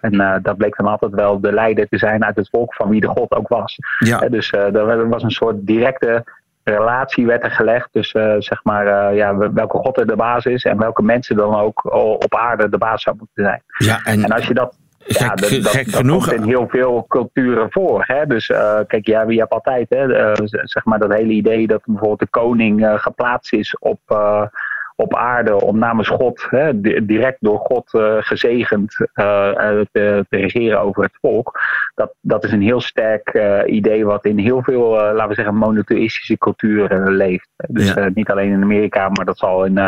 en 0.00 0.40
dat 0.42 0.56
bleek 0.56 0.76
dan 0.76 0.86
altijd 0.86 1.12
wel 1.12 1.40
de 1.40 1.52
leider 1.52 1.88
te 1.88 1.98
zijn 1.98 2.24
uit 2.24 2.36
het 2.36 2.48
volk 2.50 2.74
van 2.74 2.88
wie 2.88 3.00
de 3.00 3.06
god 3.06 3.34
ook 3.34 3.48
was. 3.48 3.76
Ja. 3.98 4.18
dus 4.18 4.52
er 4.52 5.08
was 5.08 5.22
een 5.22 5.30
soort 5.30 5.66
directe 5.66 6.24
relatie 6.64 7.26
werd 7.26 7.44
er 7.44 7.50
gelegd. 7.50 7.88
Dus 7.92 8.10
zeg 8.38 8.64
maar 8.64 9.14
ja, 9.14 9.36
welke 9.36 9.76
god 9.76 9.98
er 9.98 10.06
de 10.06 10.16
baas 10.16 10.44
is 10.44 10.64
en 10.64 10.78
welke 10.78 11.02
mensen 11.02 11.36
dan 11.36 11.54
ook 11.54 11.94
op 12.24 12.34
aarde 12.36 12.68
de 12.68 12.78
baas 12.78 13.02
zou 13.02 13.16
moeten 13.18 13.44
zijn. 13.44 13.62
Ja, 13.78 14.00
en, 14.04 14.22
en 14.24 14.30
als 14.30 14.46
je 14.46 14.54
dat 14.54 14.78
ja, 15.06 15.28
dat, 15.28 15.50
dat, 15.50 15.66
gek 15.66 15.84
dat 15.84 15.94
genoeg. 15.94 16.28
komt 16.28 16.40
in 16.40 16.48
heel 16.48 16.68
veel 16.68 17.04
culturen 17.08 17.66
voor. 17.70 18.04
Hè? 18.06 18.26
Dus 18.26 18.48
uh, 18.48 18.78
kijk, 18.86 19.06
ja, 19.06 19.24
je 19.28 19.38
hebt 19.38 19.52
altijd 19.52 19.86
hè, 19.88 20.30
uh, 20.30 20.46
zeg 20.62 20.84
maar 20.84 20.98
dat 20.98 21.12
hele 21.12 21.32
idee 21.32 21.66
dat 21.66 21.82
bijvoorbeeld 21.84 22.18
de 22.18 22.26
koning 22.26 22.84
uh, 22.84 22.98
geplaatst 22.98 23.52
is 23.52 23.78
op, 23.78 24.00
op 24.96 25.16
aarde 25.16 25.60
om 25.60 25.78
namens 25.78 26.08
God, 26.08 26.46
hè, 26.50 26.80
direct 27.06 27.36
door 27.40 27.58
God 27.58 27.90
gezegend, 28.20 28.94
te, 29.14 29.86
te, 29.92 30.24
regeren 30.28 30.80
over 30.80 31.02
het 31.02 31.18
volk. 31.20 31.60
Dat, 31.94 32.14
dat 32.20 32.44
is 32.44 32.52
een 32.52 32.62
heel 32.62 32.80
sterk 32.80 33.38
idee 33.66 34.04
wat 34.04 34.24
in 34.24 34.38
heel 34.38 34.62
veel, 34.62 34.90
laten 34.90 35.28
we 35.28 35.34
zeggen, 35.34 35.54
monotheïstische 35.54 36.38
culturen 36.38 37.16
leeft. 37.16 37.48
Dus 37.68 37.92
Ja. 37.92 38.10
niet 38.14 38.30
alleen 38.30 38.52
in 38.52 38.62
Amerika, 38.62 39.08
maar 39.08 39.24
dat 39.24 39.38
zal 39.38 39.64
in 39.64 39.78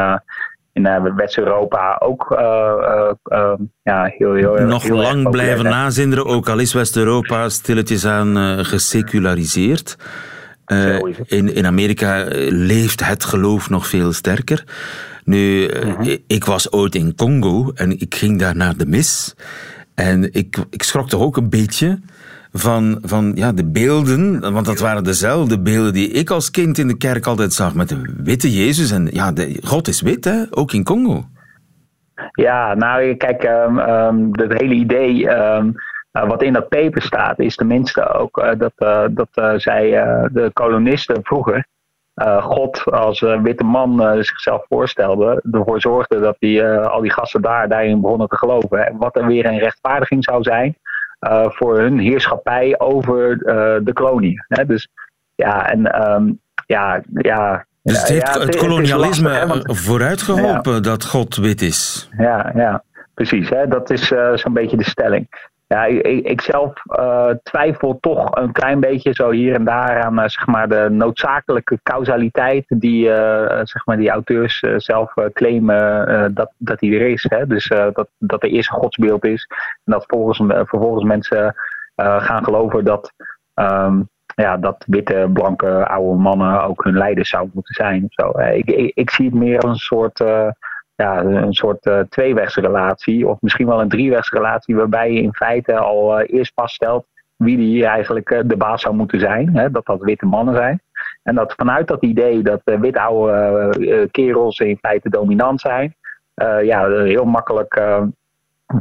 in 0.72 0.86
uh, 0.86 1.14
West-Europa 1.16 1.96
ook 1.98 2.36
uh, 2.38 3.12
uh, 3.24 3.52
ja, 3.82 4.04
heel, 4.04 4.34
heel, 4.34 4.54
Nog 4.54 4.82
heel 4.82 4.96
lang 4.96 5.30
blijven 5.30 5.64
nazinderen, 5.64 6.26
ook 6.26 6.48
al 6.48 6.58
is 6.58 6.72
West-Europa 6.72 7.48
stilletjes 7.48 8.06
aan 8.06 8.64
geseculariseerd. 8.64 9.96
in, 11.26 11.54
in 11.54 11.66
Amerika 11.66 12.24
leeft 12.48 13.06
het 13.06 13.24
geloof 13.24 13.70
nog 13.70 13.86
veel 13.86 14.12
sterker. 14.12 14.64
Nu, 15.24 15.70
-huh. 15.70 16.16
ik 16.26 16.44
was 16.44 16.72
ooit 16.72 16.94
in 16.94 17.14
Congo 17.14 17.70
en 17.74 18.00
ik 18.00 18.14
ging 18.14 18.38
daar 18.38 18.56
naar 18.56 18.76
de 18.76 18.86
mis. 18.86 19.34
En 19.94 20.32
ik, 20.32 20.56
ik 20.70 20.82
schrok 20.82 21.08
toch 21.08 21.20
ook 21.20 21.36
een 21.36 21.50
beetje 21.50 22.00
van, 22.52 22.98
van 23.02 23.32
ja, 23.34 23.52
de 23.52 23.64
beelden, 23.64 24.52
want 24.52 24.66
dat 24.66 24.78
waren 24.78 25.04
dezelfde 25.04 25.60
beelden 25.60 25.92
die 25.92 26.10
ik 26.10 26.30
als 26.30 26.50
kind 26.50 26.78
in 26.78 26.88
de 26.88 26.96
kerk 26.96 27.26
altijd 27.26 27.52
zag 27.52 27.74
met 27.74 27.88
de 27.88 28.14
witte 28.16 28.52
Jezus. 28.52 28.90
En 28.90 29.08
ja, 29.10 29.32
de, 29.32 29.58
God 29.62 29.88
is 29.88 30.00
wit, 30.00 30.24
hè? 30.24 30.42
ook 30.50 30.72
in 30.72 30.84
Congo. 30.84 31.24
Ja, 32.32 32.74
nou 32.74 33.14
kijk, 33.14 33.44
um, 33.44 33.78
um, 33.78 34.28
het 34.32 34.52
hele 34.60 34.74
idee 34.74 35.28
um, 35.28 35.74
uh, 36.12 36.28
wat 36.28 36.42
in 36.42 36.52
dat 36.52 36.68
paper 36.68 37.02
staat, 37.02 37.38
is 37.38 37.56
tenminste 37.56 38.08
ook 38.08 38.38
uh, 38.38 38.50
dat, 38.58 38.72
uh, 38.78 39.04
dat 39.10 39.60
zij, 39.60 39.90
de 40.32 40.50
kolonisten 40.52 41.20
vroeger, 41.22 41.66
God 42.40 42.84
als 42.84 43.20
witte 43.20 43.64
man 43.64 44.24
zichzelf 44.24 44.64
voorstelde, 44.68 45.42
ervoor 45.52 45.80
zorgde 45.80 46.20
dat 46.20 46.36
die, 46.38 46.64
al 46.64 47.00
die 47.00 47.12
gasten 47.12 47.42
daar 47.42 47.68
daarin 47.68 48.00
begonnen 48.00 48.28
te 48.28 48.36
geloven. 48.36 48.86
En 48.86 48.96
wat 48.96 49.16
er 49.16 49.26
weer 49.26 49.46
een 49.46 49.58
rechtvaardiging 49.58 50.24
zou 50.24 50.42
zijn 50.42 50.76
uh, 51.28 51.46
voor 51.48 51.78
hun 51.78 51.98
heerschappij 51.98 52.78
over 52.78 53.30
uh, 53.30 53.84
de 53.84 53.92
koloniën. 53.92 54.44
Hè? 54.48 54.66
Dus 54.66 54.88
ja, 55.34 55.70
en 55.70 56.10
um, 56.10 56.40
ja, 56.66 57.02
ja. 57.12 57.66
Dus 57.82 57.98
het 57.98 58.08
heeft 58.08 58.34
ja, 58.34 58.40
het, 58.40 58.56
kolonialisme 58.56 59.28
lastig, 59.28 59.48
hè, 59.48 59.62
want, 59.62 59.78
vooruit 59.78 60.22
geholpen 60.22 60.72
ja. 60.72 60.80
dat 60.80 61.04
God 61.04 61.36
wit 61.36 61.62
is. 61.62 62.10
Ja, 62.16 62.52
ja 62.54 62.84
precies. 63.14 63.48
Hè? 63.48 63.66
Dat 63.66 63.90
is 63.90 64.10
uh, 64.10 64.36
zo'n 64.36 64.52
beetje 64.52 64.76
de 64.76 64.84
stelling. 64.84 65.50
Ja, 65.72 65.84
ik, 65.84 66.40
zelf 66.40 66.72
uh, 66.98 67.28
twijfel 67.42 67.98
toch 68.00 68.36
een 68.36 68.52
klein 68.52 68.80
beetje 68.80 69.12
zo 69.12 69.30
hier 69.30 69.54
en 69.54 69.64
daar 69.64 70.02
aan 70.02 70.18
uh, 70.18 70.28
zeg 70.28 70.46
maar 70.46 70.68
de 70.68 70.88
noodzakelijke 70.90 71.80
causaliteit 71.82 72.64
die, 72.68 73.08
uh, 73.08 73.60
zeg 73.62 73.86
maar 73.86 73.96
die 73.96 74.10
auteurs 74.10 74.64
zelf 74.76 75.14
claimen 75.32 76.34
dat, 76.34 76.52
dat 76.56 76.78
die 76.78 76.98
er 76.98 77.06
is. 77.06 77.26
Hè? 77.28 77.46
Dus 77.46 77.68
dat, 77.68 78.08
dat 78.18 78.42
er 78.42 78.48
eerst 78.48 78.70
een 78.70 78.78
godsbeeld 78.78 79.24
is 79.24 79.46
en 79.84 79.92
dat 79.92 80.04
volgens, 80.06 80.38
vervolgens 80.68 81.04
mensen 81.04 81.54
gaan 81.96 82.44
geloven 82.44 82.84
dat, 82.84 83.12
um, 83.54 84.08
ja, 84.34 84.56
dat 84.56 84.84
witte, 84.86 85.30
blanke, 85.32 85.86
oude 85.86 86.20
mannen 86.20 86.62
ook 86.64 86.84
hun 86.84 86.96
leiders 86.96 87.28
zouden 87.28 87.52
moeten 87.54 87.74
zijn. 87.74 88.06
Zo. 88.08 88.30
Ik, 88.38 88.70
ik, 88.94 89.10
zie 89.10 89.24
het 89.24 89.34
meer 89.34 89.58
als 89.58 89.70
een 89.70 89.76
soort 89.76 90.20
ja, 90.94 91.24
een 91.24 91.52
soort 91.52 91.86
uh, 91.86 92.00
tweewegsrelatie 92.00 93.28
of 93.28 93.40
misschien 93.40 93.66
wel 93.66 93.80
een 93.80 93.88
driewegsrelatie 93.88 94.76
waarbij 94.76 95.12
je 95.12 95.22
in 95.22 95.34
feite 95.34 95.76
al 95.76 96.20
uh, 96.20 96.24
eerst 96.26 96.52
vaststelt 96.54 97.06
wie 97.36 97.58
hier 97.58 97.84
eigenlijk 97.84 98.30
uh, 98.30 98.40
de 98.44 98.56
baas 98.56 98.82
zou 98.82 98.94
moeten 98.94 99.20
zijn. 99.20 99.56
Hè, 99.56 99.70
dat 99.70 99.86
dat 99.86 100.00
witte 100.00 100.26
mannen 100.26 100.54
zijn. 100.54 100.80
En 101.22 101.34
dat 101.34 101.54
vanuit 101.56 101.88
dat 101.88 102.02
idee 102.02 102.42
dat 102.42 102.60
wit 102.64 102.96
oude 102.96 104.08
kerels 104.10 104.58
in 104.58 104.78
feite 104.80 105.08
dominant 105.08 105.60
zijn, 105.60 105.94
ja, 106.62 106.88
heel 106.88 107.24
makkelijk 107.24 107.80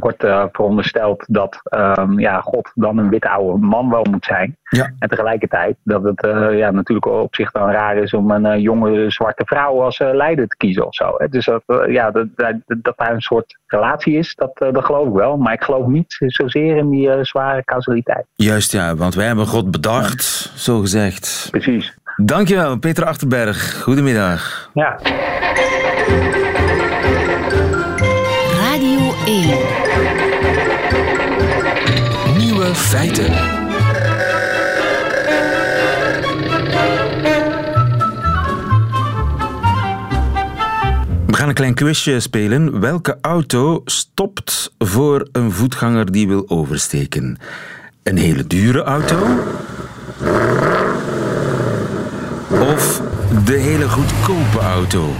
wordt 0.00 0.24
uh, 0.24 0.44
verondersteld 0.52 1.24
dat 1.28 1.60
um, 1.70 2.18
ja, 2.18 2.40
God 2.40 2.70
dan 2.74 2.98
een 2.98 3.08
witte 3.08 3.28
oude 3.28 3.66
man 3.66 3.90
wel 3.90 4.06
moet 4.10 4.24
zijn. 4.24 4.56
Ja. 4.62 4.92
En 4.98 5.08
tegelijkertijd 5.08 5.76
dat 5.82 6.02
het 6.02 6.24
uh, 6.24 6.58
ja, 6.58 6.70
natuurlijk 6.70 7.06
op 7.06 7.34
zich 7.34 7.50
dan 7.50 7.70
raar 7.70 7.96
is 7.96 8.14
om 8.14 8.30
een 8.30 8.46
uh, 8.46 8.62
jonge 8.62 9.10
zwarte 9.10 9.42
vrouw 9.46 9.82
als 9.82 9.98
leider 9.98 10.48
te 10.48 10.56
kiezen 10.56 10.86
of 10.86 10.94
zo. 10.94 11.14
Hè. 11.16 11.28
Dus 11.28 11.44
dat, 11.44 11.62
ja, 11.86 12.10
dat, 12.10 12.26
dat, 12.36 12.54
dat 12.66 12.96
daar 12.96 13.12
een 13.12 13.20
soort 13.20 13.58
relatie 13.66 14.16
is, 14.18 14.34
dat, 14.34 14.56
dat 14.72 14.84
geloof 14.84 15.06
ik 15.08 15.14
wel. 15.14 15.36
Maar 15.36 15.52
ik 15.52 15.62
geloof 15.62 15.86
niet 15.86 16.16
zozeer 16.26 16.76
in 16.76 16.90
die 16.90 17.24
zware 17.24 17.64
causaliteit. 17.64 18.26
Juist 18.34 18.72
ja, 18.72 18.94
want 18.94 19.14
wij 19.14 19.26
hebben 19.26 19.46
God 19.46 19.70
bedacht, 19.70 20.50
ja. 20.52 20.58
zo 20.58 20.80
gezegd. 20.80 21.48
Precies. 21.50 22.00
Dankjewel, 22.16 22.78
Peter 22.78 23.04
Achterberg. 23.04 23.82
Goedemiddag. 23.82 24.70
Ja. 24.74 24.98
Radio 28.56 29.12
1. 29.26 29.61
Feiten. 32.74 33.32
We 41.26 41.34
gaan 41.38 41.48
een 41.48 41.54
klein 41.54 41.74
quizje 41.74 42.20
spelen. 42.20 42.80
Welke 42.80 43.18
auto 43.20 43.82
stopt 43.84 44.72
voor 44.78 45.28
een 45.32 45.52
voetganger 45.52 46.12
die 46.12 46.28
wil 46.28 46.44
oversteken? 46.48 47.38
Een 48.02 48.16
hele 48.16 48.46
dure 48.46 48.82
auto? 48.82 49.16
Of 52.48 53.02
de 53.44 53.56
hele 53.56 53.88
goedkope 53.88 54.58
auto? 54.58 55.10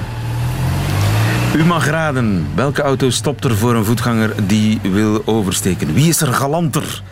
U 1.56 1.64
mag 1.64 1.86
raden, 1.86 2.46
welke 2.54 2.82
auto 2.82 3.10
stopt 3.10 3.44
er 3.44 3.56
voor 3.56 3.74
een 3.74 3.84
voetganger 3.84 4.46
die 4.46 4.80
wil 4.82 5.22
oversteken? 5.26 5.94
Wie 5.94 6.08
is 6.08 6.20
er 6.20 6.32
galanter? 6.32 7.02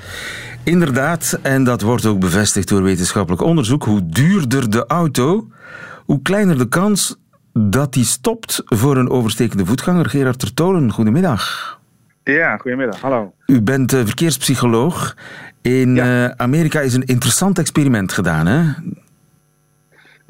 Inderdaad, 0.65 1.39
en 1.43 1.65
dat 1.65 1.83
wordt 1.83 2.07
ook 2.07 2.19
bevestigd 2.21 2.69
door 2.69 2.83
wetenschappelijk 2.83 3.43
onderzoek, 3.43 3.85
hoe 3.85 4.07
duurder 4.07 4.71
de 4.71 4.87
auto, 4.87 5.49
hoe 6.05 6.23
kleiner 6.23 6.59
de 6.59 6.69
kans 6.69 7.17
dat 7.53 7.93
die 7.93 8.05
stopt 8.05 8.63
voor 8.65 8.97
een 8.97 9.11
overstekende 9.11 9.67
voetganger. 9.67 10.09
Gerard 10.09 10.39
Tertolen, 10.39 10.93
goedemiddag. 10.93 11.79
Ja, 12.25 12.57
goedemiddag, 12.57 13.01
hallo. 13.01 13.35
U 13.47 13.63
bent 13.63 13.93
uh, 13.93 14.01
verkeerspsycholoog. 14.05 15.17
In 15.63 15.95
ja. 15.95 16.25
uh, 16.25 16.31
Amerika 16.37 16.81
is 16.81 16.95
een 16.95 17.05
interessant 17.05 17.59
experiment 17.59 18.13
gedaan, 18.13 18.47
hè? 18.47 18.63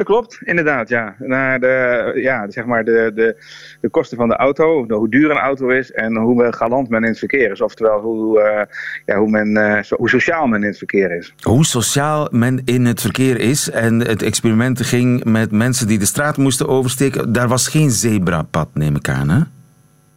Dat 0.01 0.09
klopt, 0.09 0.39
inderdaad, 0.45 0.89
ja. 0.89 1.15
Naar 1.19 1.61
de, 1.61 2.13
ja, 2.15 2.51
zeg 2.51 2.65
maar 2.65 2.85
de, 2.85 3.11
de, 3.15 3.37
de 3.81 3.89
kosten 3.89 4.17
van 4.17 4.29
de 4.29 4.37
auto, 4.37 4.87
de, 4.87 4.95
hoe 4.95 5.09
duur 5.09 5.31
een 5.31 5.37
auto 5.37 5.69
is 5.69 5.93
en 5.93 6.17
hoe 6.17 6.53
galant 6.53 6.89
men 6.89 7.03
in 7.03 7.09
het 7.09 7.19
verkeer 7.19 7.51
is. 7.51 7.61
Oftewel, 7.61 8.01
hoe, 8.01 8.39
uh, 8.39 8.61
ja, 9.07 9.17
hoe, 9.17 9.31
men, 9.31 9.49
uh, 9.49 9.83
so, 9.83 9.97
hoe 9.97 10.09
sociaal 10.09 10.47
men 10.47 10.63
in 10.63 10.69
het 10.69 10.79
verkeer 10.79 11.17
is. 11.17 11.35
Hoe 11.43 11.65
sociaal 11.65 12.29
men 12.31 12.63
in 12.65 12.85
het 12.85 13.01
verkeer 13.01 13.41
is. 13.41 13.71
En 13.71 13.99
het 13.99 14.23
experiment 14.23 14.81
ging 14.81 15.25
met 15.25 15.51
mensen 15.51 15.87
die 15.87 15.99
de 15.99 16.05
straat 16.05 16.37
moesten 16.37 16.69
oversteken. 16.69 17.33
Daar 17.33 17.49
was 17.49 17.69
geen 17.69 17.91
zebrapad, 17.91 18.69
neem 18.75 18.97
ik 18.97 19.09
aan, 19.09 19.29
hè? 19.29 19.41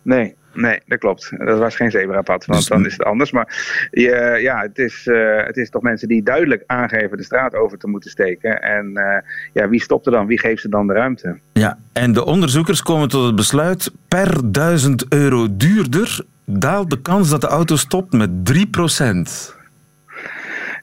Nee, 0.01 0.35
Nee, 0.53 0.79
dat 0.85 0.99
klopt. 0.99 1.31
Dat 1.37 1.59
was 1.59 1.75
geen 1.75 1.91
zebrapad, 1.91 2.45
want 2.45 2.67
dan 2.67 2.85
is 2.85 2.91
het 2.91 3.03
anders. 3.03 3.31
Maar 3.31 3.87
je, 3.91 4.37
ja, 4.41 4.61
het 4.61 4.77
is, 4.77 5.05
uh, 5.05 5.45
het 5.45 5.57
is 5.57 5.69
toch 5.69 5.81
mensen 5.81 6.07
die 6.07 6.23
duidelijk 6.23 6.63
aangeven 6.65 7.17
de 7.17 7.23
straat 7.23 7.55
over 7.55 7.77
te 7.77 7.87
moeten 7.87 8.09
steken. 8.09 8.61
En 8.61 8.91
uh, 8.93 9.17
ja, 9.53 9.69
wie 9.69 9.81
stopt 9.81 10.05
er 10.05 10.11
dan? 10.11 10.27
Wie 10.27 10.39
geeft 10.39 10.61
ze 10.61 10.69
dan 10.69 10.87
de 10.87 10.93
ruimte? 10.93 11.37
Ja, 11.53 11.77
en 11.93 12.13
de 12.13 12.25
onderzoekers 12.25 12.81
komen 12.81 13.09
tot 13.09 13.25
het 13.25 13.35
besluit: 13.35 13.91
per 14.07 14.51
duizend 14.51 15.05
euro 15.09 15.47
duurder 15.51 16.25
daalt 16.45 16.89
de 16.89 17.01
kans 17.01 17.29
dat 17.29 17.41
de 17.41 17.47
auto 17.47 17.75
stopt 17.75 18.13
met 18.13 18.45
3 18.45 18.67
procent. 18.67 19.55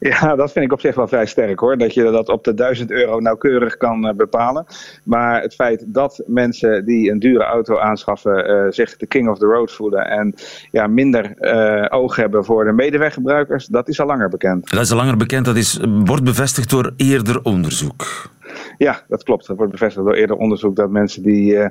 Ja, 0.00 0.36
dat 0.36 0.52
vind 0.52 0.64
ik 0.64 0.72
op 0.72 0.80
zich 0.80 0.94
wel 0.94 1.08
vrij 1.08 1.26
sterk 1.26 1.58
hoor. 1.58 1.78
Dat 1.78 1.94
je 1.94 2.02
dat 2.02 2.28
op 2.28 2.44
de 2.44 2.54
1000 2.54 2.90
euro 2.90 3.20
nauwkeurig 3.20 3.76
kan 3.76 4.06
uh, 4.06 4.12
bepalen. 4.12 4.66
Maar 5.04 5.42
het 5.42 5.54
feit 5.54 5.84
dat 5.86 6.22
mensen 6.26 6.84
die 6.84 7.10
een 7.10 7.18
dure 7.18 7.44
auto 7.44 7.78
aanschaffen 7.78 8.50
uh, 8.50 8.70
zich 8.70 8.96
de 8.96 9.06
king 9.06 9.28
of 9.28 9.38
the 9.38 9.46
road 9.46 9.72
voelen 9.72 10.06
en 10.06 10.34
ja, 10.70 10.86
minder 10.86 11.34
uh, 11.38 11.86
oog 11.88 12.16
hebben 12.16 12.44
voor 12.44 12.64
de 12.64 12.72
medeweggebruikers, 12.72 13.66
dat 13.66 13.88
is 13.88 14.00
al 14.00 14.06
langer 14.06 14.28
bekend. 14.28 14.70
Dat 14.70 14.80
is 14.80 14.90
al 14.90 14.96
langer 14.96 15.16
bekend, 15.16 15.44
dat 15.44 15.56
is, 15.56 15.80
wordt 16.04 16.24
bevestigd 16.24 16.70
door 16.70 16.92
eerder 16.96 17.42
onderzoek. 17.42 18.30
Ja, 18.78 19.02
dat 19.08 19.22
klopt. 19.22 19.46
Dat 19.46 19.56
wordt 19.56 19.72
bevestigd 19.72 20.06
door 20.06 20.14
eerder 20.14 20.36
onderzoek 20.36 20.76
dat 20.76 20.90
mensen 20.90 21.22
die 21.22 21.52
uh, 21.52 21.66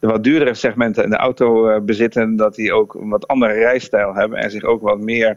de 0.00 0.06
wat 0.06 0.24
duurdere 0.24 0.54
segmenten 0.54 1.04
in 1.04 1.10
de 1.10 1.16
auto 1.16 1.70
uh, 1.70 1.80
bezitten, 1.80 2.36
dat 2.36 2.54
die 2.54 2.72
ook 2.72 2.94
een 2.94 3.08
wat 3.08 3.26
andere 3.26 3.52
rijstijl 3.52 4.14
hebben 4.14 4.38
en 4.38 4.50
zich 4.50 4.62
ook 4.62 4.82
wat 4.82 5.00
meer 5.00 5.36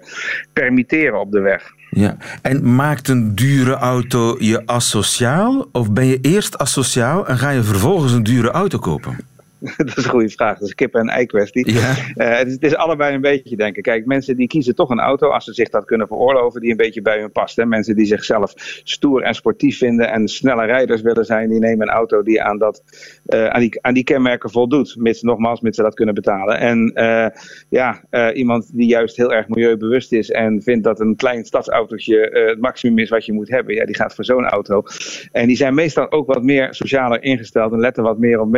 permitteren 0.53 1.19
op 1.19 1.31
de 1.31 1.39
weg. 1.39 1.75
Ja, 1.97 2.17
en 2.41 2.75
maakt 2.75 3.07
een 3.07 3.35
dure 3.35 3.73
auto 3.73 4.35
je 4.39 4.61
asociaal? 4.65 5.69
Of 5.71 5.91
ben 5.91 6.05
je 6.05 6.19
eerst 6.21 6.57
asociaal 6.57 7.27
en 7.27 7.37
ga 7.37 7.49
je 7.49 7.63
vervolgens 7.63 8.11
een 8.11 8.23
dure 8.23 8.51
auto 8.51 8.79
kopen? 8.79 9.17
dat 9.77 9.97
is 9.97 10.03
een 10.03 10.09
goede 10.09 10.29
vraag. 10.29 10.53
Dat 10.53 10.63
is 10.63 10.69
een 10.69 10.75
kip- 10.75 10.95
en 10.95 11.09
ei 11.09 11.25
kwestie. 11.25 11.73
Ja. 11.73 11.95
Uh, 12.15 12.37
het, 12.37 12.47
is, 12.47 12.53
het, 12.53 12.63
is, 12.63 12.75
allebei 12.75 13.15
een 13.15 13.21
beetje 13.21 13.55
denken. 13.55 13.83
Kijk, 13.83 14.05
mensen 14.05 14.35
die 14.35 14.47
kiezen 14.47 14.75
toch 14.75 14.89
een 14.89 14.99
auto 14.99 15.29
als 15.29 15.45
ze 15.45 15.53
zich 15.53 15.69
dat 15.69 15.85
kunnen 15.85 16.07
veroorloven, 16.07 16.61
die 16.61 16.71
een 16.71 16.77
beetje 16.77 17.01
bij 17.01 17.19
hun 17.19 17.31
past. 17.31 17.55
Hè? 17.55 17.65
Mensen 17.65 17.95
die 17.95 18.05
zichzelf 18.05 18.53
stoer 18.83 19.21
en 19.21 19.33
sportief 19.33 19.77
vinden 19.77 20.11
en 20.11 20.27
snelle 20.27 20.65
rijders 20.65 21.01
willen 21.01 21.25
zijn, 21.25 21.49
die 21.49 21.59
nemen 21.59 21.87
een 21.87 21.93
auto 21.93 22.23
die 22.23 22.41
aan, 22.41 22.57
dat, 22.57 22.83
uh, 23.27 23.47
aan, 23.47 23.59
die, 23.59 23.81
aan 23.81 23.93
die 23.93 24.03
kenmerken 24.03 24.49
voldoet. 24.49 24.95
Mits, 24.97 25.21
nogmaals, 25.21 25.61
mits 25.61 25.77
ze 25.77 25.83
dat 25.83 25.95
kunnen 25.95 26.15
betalen. 26.15 26.59
En 26.59 26.91
uh, 26.95 27.27
ja, 27.69 28.03
iemand 28.33 28.69
die 28.73 28.87
juist 28.87 29.17
heel 29.17 29.33
erg 29.33 29.47
milieubewust 29.47 30.11
is 30.11 30.31
en 30.31 30.61
vindt 30.61 30.83
dat 30.83 30.99
een 30.99 31.15
klein 31.15 31.45
stadsautootje 31.45 32.47
het 32.49 32.59
maximum 32.59 32.99
is 32.99 33.09
wat 33.09 33.25
je 33.25 33.33
moet 33.33 33.49
hebben, 33.49 33.75
ja, 33.75 33.85
die 33.85 33.95
gaat 33.95 34.15
voor 34.15 34.25
zo'n 34.25 34.45
auto. 34.45 34.83
En 35.31 35.47
die 35.47 35.55
zijn 35.55 35.73
meestal 35.75 36.11
ook 36.11 36.33
wat 36.33 36.43
meer 36.43 36.73
socialer 36.73 37.23
ingesteld 37.23 37.71
en 37.71 37.79
letten 37.79 38.03
wat 38.03 38.17
meer 38.17 38.39
op 38.39 38.51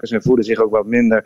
medeweggebruik. 0.00 0.12
En 0.12 0.22
voelen 0.22 0.44
zich 0.44 0.58
ook 0.58 0.70
wat 0.70 0.86
minder 0.86 1.24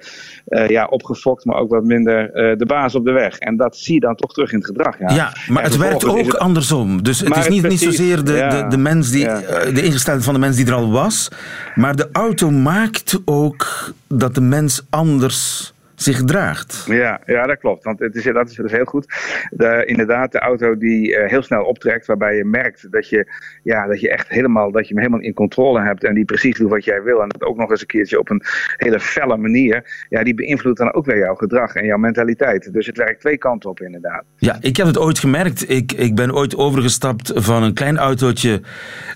uh, 0.48 0.68
ja, 0.68 0.84
opgefokt, 0.84 1.44
maar 1.44 1.56
ook 1.56 1.70
wat 1.70 1.84
minder 1.84 2.50
uh, 2.50 2.58
de 2.58 2.66
baas 2.66 2.94
op 2.94 3.04
de 3.04 3.12
weg. 3.12 3.38
En 3.38 3.56
dat 3.56 3.76
zie 3.76 3.94
je 3.94 4.00
dan 4.00 4.14
toch 4.14 4.32
terug 4.32 4.52
in 4.52 4.58
het 4.58 4.66
gedrag. 4.66 4.98
Ja, 4.98 5.14
ja 5.14 5.32
maar 5.48 5.62
het 5.62 5.76
werkt 5.76 6.04
ook 6.04 6.16
het... 6.16 6.38
andersom. 6.38 7.02
Dus 7.02 7.20
het 7.20 7.36
is 7.36 7.48
niet, 7.48 7.68
niet 7.68 7.80
zozeer 7.80 8.24
de, 8.24 8.32
ja. 8.32 8.62
de, 8.62 8.68
de, 8.68 8.76
mens 8.76 9.10
die, 9.10 9.24
ja. 9.24 9.42
uh, 9.42 9.74
de 9.74 9.82
ingesteldheid 9.82 10.24
van 10.24 10.34
de 10.34 10.40
mens 10.40 10.56
die 10.56 10.66
er 10.66 10.74
al 10.74 10.90
was, 10.90 11.28
maar 11.74 11.96
de 11.96 12.08
auto 12.12 12.50
maakt 12.50 13.20
ook 13.24 13.92
dat 14.08 14.34
de 14.34 14.40
mens 14.40 14.86
anders 14.90 15.72
zich 16.00 16.24
draagt. 16.24 16.84
Ja, 16.86 17.20
ja 17.26 17.46
dat 17.46 17.58
klopt. 17.58 17.84
Want 17.84 17.98
het 17.98 18.14
is, 18.14 18.24
dat 18.24 18.50
is 18.50 18.56
dus 18.56 18.72
heel 18.72 18.84
goed. 18.84 19.06
De, 19.50 19.82
inderdaad, 19.86 20.32
de 20.32 20.38
auto 20.38 20.76
die 20.76 21.08
uh, 21.08 21.28
heel 21.28 21.42
snel 21.42 21.64
optrekt, 21.64 22.06
waarbij 22.06 22.36
je 22.36 22.44
merkt 22.44 22.92
dat 22.92 23.08
je, 23.08 23.32
ja, 23.62 23.86
dat 23.86 24.00
je 24.00 24.10
echt 24.10 24.28
helemaal, 24.28 24.72
dat 24.72 24.88
je 24.88 24.94
hem 24.94 25.02
helemaal 25.02 25.26
in 25.26 25.34
controle 25.34 25.82
hebt 25.82 26.04
en 26.04 26.14
die 26.14 26.24
precies 26.24 26.56
doet 26.58 26.70
wat 26.70 26.84
jij 26.84 27.02
wil. 27.02 27.22
En 27.22 27.28
dat 27.28 27.42
ook 27.42 27.56
nog 27.56 27.70
eens 27.70 27.80
een 27.80 27.86
keertje 27.86 28.18
op 28.18 28.30
een 28.30 28.42
hele 28.76 29.00
felle 29.00 29.36
manier. 29.36 30.06
Ja, 30.08 30.22
die 30.24 30.34
beïnvloedt 30.34 30.78
dan 30.78 30.92
ook 30.92 31.06
weer 31.06 31.18
jouw 31.18 31.34
gedrag 31.34 31.74
en 31.74 31.86
jouw 31.86 31.98
mentaliteit. 31.98 32.72
Dus 32.72 32.86
het 32.86 32.96
werkt 32.96 33.20
twee 33.20 33.38
kanten 33.38 33.70
op, 33.70 33.80
inderdaad. 33.80 34.24
Ja, 34.36 34.56
ik 34.60 34.76
heb 34.76 34.86
het 34.86 34.98
ooit 34.98 35.18
gemerkt. 35.18 35.70
Ik, 35.70 35.92
ik 35.92 36.14
ben 36.14 36.34
ooit 36.34 36.56
overgestapt 36.56 37.32
van 37.34 37.62
een 37.62 37.74
klein 37.74 37.98
autootje 37.98 38.60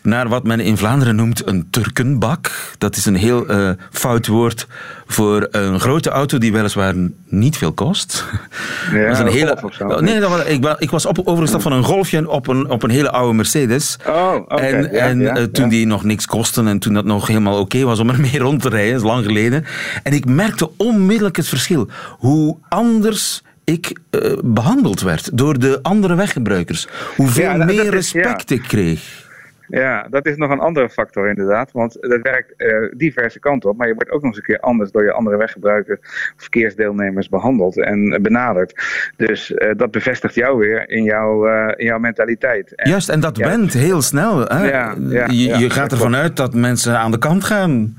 naar 0.02 0.28
wat 0.28 0.44
men 0.44 0.60
in 0.60 0.76
Vlaanderen 0.76 1.16
noemt 1.16 1.46
een 1.46 1.70
Turkenbak. 1.70 2.50
Dat 2.78 2.96
is 2.96 3.06
een 3.06 3.14
heel 3.14 3.50
uh, 3.50 3.70
fout 3.90 4.26
woord 4.26 4.66
voor 5.12 5.48
een 5.50 5.80
grote 5.80 6.10
auto 6.10 6.38
die 6.38 6.52
weliswaar 6.52 6.94
niet 7.28 7.56
veel 7.56 7.72
kost. 7.72 8.24
Ja, 8.92 9.08
was 9.08 9.18
een 9.18 9.26
hele, 9.26 9.58
zo, 9.72 10.00
nee, 10.00 10.20
dat 10.20 10.30
was, 10.30 10.44
ik, 10.44 10.74
ik 10.78 10.90
was 10.90 11.06
op, 11.06 11.20
overgestapt 11.24 11.62
van 11.62 11.72
een 11.72 11.84
Golfje 11.84 12.30
op 12.30 12.46
een, 12.48 12.70
op 12.70 12.82
een 12.82 12.90
hele 12.90 13.10
oude 13.10 13.34
Mercedes. 13.34 13.96
Oh, 14.08 14.34
okay. 14.34 14.72
En, 14.72 14.82
ja, 14.92 14.98
en 14.98 15.20
ja, 15.20 15.36
uh, 15.38 15.42
toen 15.44 15.68
die 15.68 15.86
nog 15.86 16.04
niks 16.04 16.26
kostte 16.26 16.62
en 16.62 16.78
toen 16.78 16.94
dat 16.94 17.04
nog 17.04 17.26
helemaal 17.26 17.52
oké 17.52 17.62
okay 17.62 17.84
was 17.84 17.98
om 18.00 18.10
ermee 18.16 18.38
rond 18.38 18.62
te 18.62 18.68
rijden, 18.68 18.92
dat 18.92 19.02
is 19.02 19.06
lang 19.08 19.24
geleden. 19.24 19.64
En 20.02 20.12
ik 20.12 20.24
merkte 20.24 20.70
onmiddellijk 20.76 21.36
het 21.36 21.48
verschil. 21.48 21.88
Hoe 22.18 22.56
anders 22.68 23.42
ik 23.64 23.98
uh, 24.10 24.32
behandeld 24.44 25.00
werd 25.00 25.30
door 25.38 25.58
de 25.58 25.78
andere 25.82 26.14
weggebruikers. 26.14 26.86
Hoeveel 27.16 27.58
dat- 27.58 27.66
meer 27.66 27.76
dat 27.76 27.84
is- 27.94 28.12
respect 28.12 28.50
ik 28.50 28.62
kreeg. 28.62 29.30
Ja, 29.72 30.06
dat 30.10 30.26
is 30.26 30.36
nog 30.36 30.50
een 30.50 30.60
andere 30.60 30.90
factor 30.90 31.28
inderdaad. 31.28 31.72
Want 31.72 31.96
dat 32.00 32.20
werkt 32.22 32.56
eh, 32.56 32.68
diverse 32.96 33.38
kanten 33.38 33.70
op. 33.70 33.76
Maar 33.76 33.88
je 33.88 33.94
wordt 33.94 34.10
ook 34.10 34.20
nog 34.22 34.28
eens 34.28 34.36
een 34.36 34.42
keer 34.42 34.60
anders 34.60 34.90
door 34.90 35.04
je 35.04 35.12
andere 35.12 35.36
weggebruikers 35.36 35.98
verkeersdeelnemers 36.36 37.28
behandeld 37.28 37.78
en 37.78 38.18
benaderd. 38.22 38.74
Dus 39.16 39.54
eh, 39.54 39.70
dat 39.76 39.90
bevestigt 39.90 40.34
jou 40.34 40.58
weer 40.58 40.90
in 40.90 41.02
jouw, 41.02 41.46
eh, 41.46 41.72
in 41.76 41.86
jouw 41.86 41.98
mentaliteit. 41.98 42.74
En, 42.74 42.90
Juist, 42.90 43.08
en 43.08 43.20
dat 43.20 43.36
ja, 43.36 43.58
heel 43.70 44.02
snel. 44.02 44.40
Hè? 44.40 44.70
Ja, 44.70 44.94
ja, 44.98 45.26
je 45.26 45.58
je 45.58 45.70
gaat 45.70 45.92
ervan 45.92 46.16
uit 46.16 46.36
dat 46.36 46.54
mensen 46.54 46.98
aan 46.98 47.10
de 47.10 47.18
kant 47.18 47.44
gaan. 47.44 47.96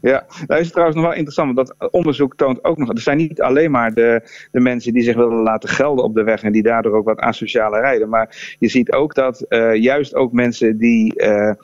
Ja, 0.00 0.26
dat 0.46 0.58
is 0.58 0.70
trouwens 0.70 0.96
nog 0.96 1.06
wel 1.06 1.14
interessant, 1.14 1.54
want 1.54 1.74
dat 1.78 1.90
onderzoek 1.92 2.36
toont 2.36 2.64
ook 2.64 2.78
nog. 2.78 2.88
Er 2.88 3.00
zijn 3.00 3.16
niet 3.16 3.40
alleen 3.40 3.70
maar 3.70 3.94
de, 3.94 4.20
de 4.52 4.60
mensen 4.60 4.92
die 4.92 5.02
zich 5.02 5.16
willen 5.16 5.42
laten 5.42 5.68
gelden 5.68 6.04
op 6.04 6.14
de 6.14 6.22
weg 6.22 6.42
en 6.42 6.52
die 6.52 6.62
daardoor 6.62 6.96
ook 6.96 7.04
wat 7.04 7.18
asociale 7.18 7.80
rijden. 7.80 8.08
Maar 8.08 8.56
je 8.58 8.68
ziet 8.68 8.92
ook 8.92 9.14
dat 9.14 9.40
eh, 9.40 9.74
juist 9.74 10.14
ook 10.14 10.32
mensen 10.32 10.78
die, 10.78 11.16
eh, 11.16 11.54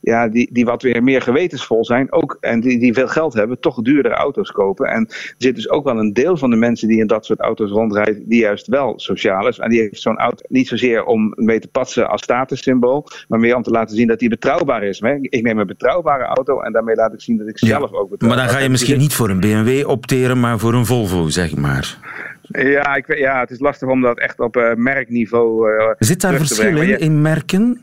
ja, 0.00 0.28
die, 0.28 0.48
die 0.52 0.64
wat 0.64 0.82
weer 0.82 1.02
meer 1.02 1.22
gewetensvol 1.22 1.84
zijn 1.84 2.12
ook, 2.12 2.36
en 2.40 2.60
die, 2.60 2.78
die 2.78 2.92
veel 2.92 3.08
geld 3.08 3.34
hebben, 3.34 3.60
toch 3.60 3.82
duurdere 3.82 4.14
auto's 4.14 4.50
kopen. 4.50 4.86
En 4.86 5.06
er 5.08 5.34
zit 5.38 5.54
dus 5.54 5.70
ook 5.70 5.84
wel 5.84 5.98
een 5.98 6.12
deel 6.12 6.36
van 6.36 6.50
de 6.50 6.56
mensen 6.56 6.88
die 6.88 7.00
in 7.00 7.06
dat 7.06 7.24
soort 7.24 7.40
auto's 7.40 7.70
rondrijdt, 7.70 8.28
die 8.28 8.40
juist 8.40 8.66
wel 8.66 8.92
sociaal 8.96 9.48
is. 9.48 9.58
En 9.58 9.70
die 9.70 9.80
heeft 9.80 10.00
zo'n 10.00 10.18
auto 10.18 10.44
niet 10.48 10.68
zozeer 10.68 11.04
om 11.04 11.32
mee 11.36 11.60
te 11.60 11.68
patsen 11.68 12.08
als 12.08 12.22
statussymbool, 12.22 13.06
maar 13.28 13.38
meer 13.38 13.56
om 13.56 13.62
te 13.62 13.70
laten 13.70 13.96
zien 13.96 14.06
dat 14.06 14.20
hij 14.20 14.28
betrouwbaar 14.28 14.82
is. 14.82 15.00
Ik 15.20 15.42
neem 15.42 15.58
een 15.58 15.66
betrouwbare 15.66 16.24
auto 16.24 16.60
en 16.60 16.72
daarmee 16.72 16.94
laat 16.94 17.12
ik 17.12 17.20
zien 17.20 17.38
dat 17.38 17.48
ik 17.48 17.58
zelf 17.58 17.92
ook 17.92 18.10
betrouwbaar 18.10 18.18
ben. 18.18 18.28
Maar 18.28 18.36
dan 18.36 18.48
ga 18.48 18.58
je 18.58 18.68
misschien 18.68 18.98
niet 18.98 19.14
voor 19.14 19.30
een 19.30 19.40
BMW 19.40 19.88
opteren, 19.88 20.40
maar 20.40 20.58
voor 20.58 20.74
een 20.74 20.86
Volvo, 20.86 21.28
zeg 21.28 21.56
maar. 21.56 21.98
Ja, 22.42 22.94
ik, 22.94 23.18
ja, 23.18 23.40
het 23.40 23.50
is 23.50 23.60
lastig 23.60 23.88
om 23.88 24.00
dat 24.00 24.18
echt 24.18 24.40
op 24.40 24.56
uh, 24.56 24.74
merkniveau 24.74 25.72
uh, 25.72 25.90
Zit 25.98 26.20
daar 26.20 26.34
verschil 26.34 26.80
in, 26.80 26.98
in 26.98 27.22
merken? 27.22 27.80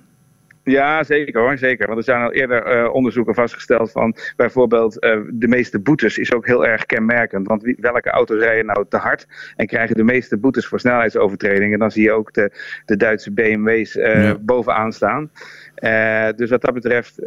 Ja, 0.71 1.03
zeker 1.03 1.41
hoor, 1.41 1.57
zeker. 1.57 1.85
Want 1.85 1.97
er 1.97 2.03
zijn 2.03 2.21
al 2.21 2.31
eerder 2.31 2.83
uh, 2.83 2.93
onderzoeken 2.93 3.33
vastgesteld 3.33 3.91
van 3.91 4.15
bijvoorbeeld 4.35 5.03
uh, 5.03 5.17
de 5.31 5.47
meeste 5.47 5.79
boetes 5.79 6.17
is 6.17 6.33
ook 6.33 6.45
heel 6.45 6.65
erg 6.65 6.85
kenmerkend. 6.85 7.47
Want 7.47 7.61
wie, 7.61 7.77
welke 7.79 8.09
auto's 8.09 8.39
rijden 8.39 8.65
nou 8.65 8.85
te 8.89 8.97
hard 8.97 9.27
en 9.55 9.67
krijgen 9.67 9.95
de 9.95 10.03
meeste 10.03 10.37
boetes 10.37 10.67
voor 10.67 10.79
snelheidsovertredingen? 10.79 11.79
Dan 11.79 11.91
zie 11.91 12.03
je 12.03 12.11
ook 12.11 12.33
de, 12.33 12.51
de 12.85 12.97
Duitse 12.97 13.31
BMW's 13.31 13.95
uh, 13.95 14.23
ja. 14.23 14.37
bovenaan 14.39 14.93
staan. 14.93 15.31
dus 16.35 16.49
wat 16.49 16.61
dat 16.61 16.73
betreft, 16.73 17.21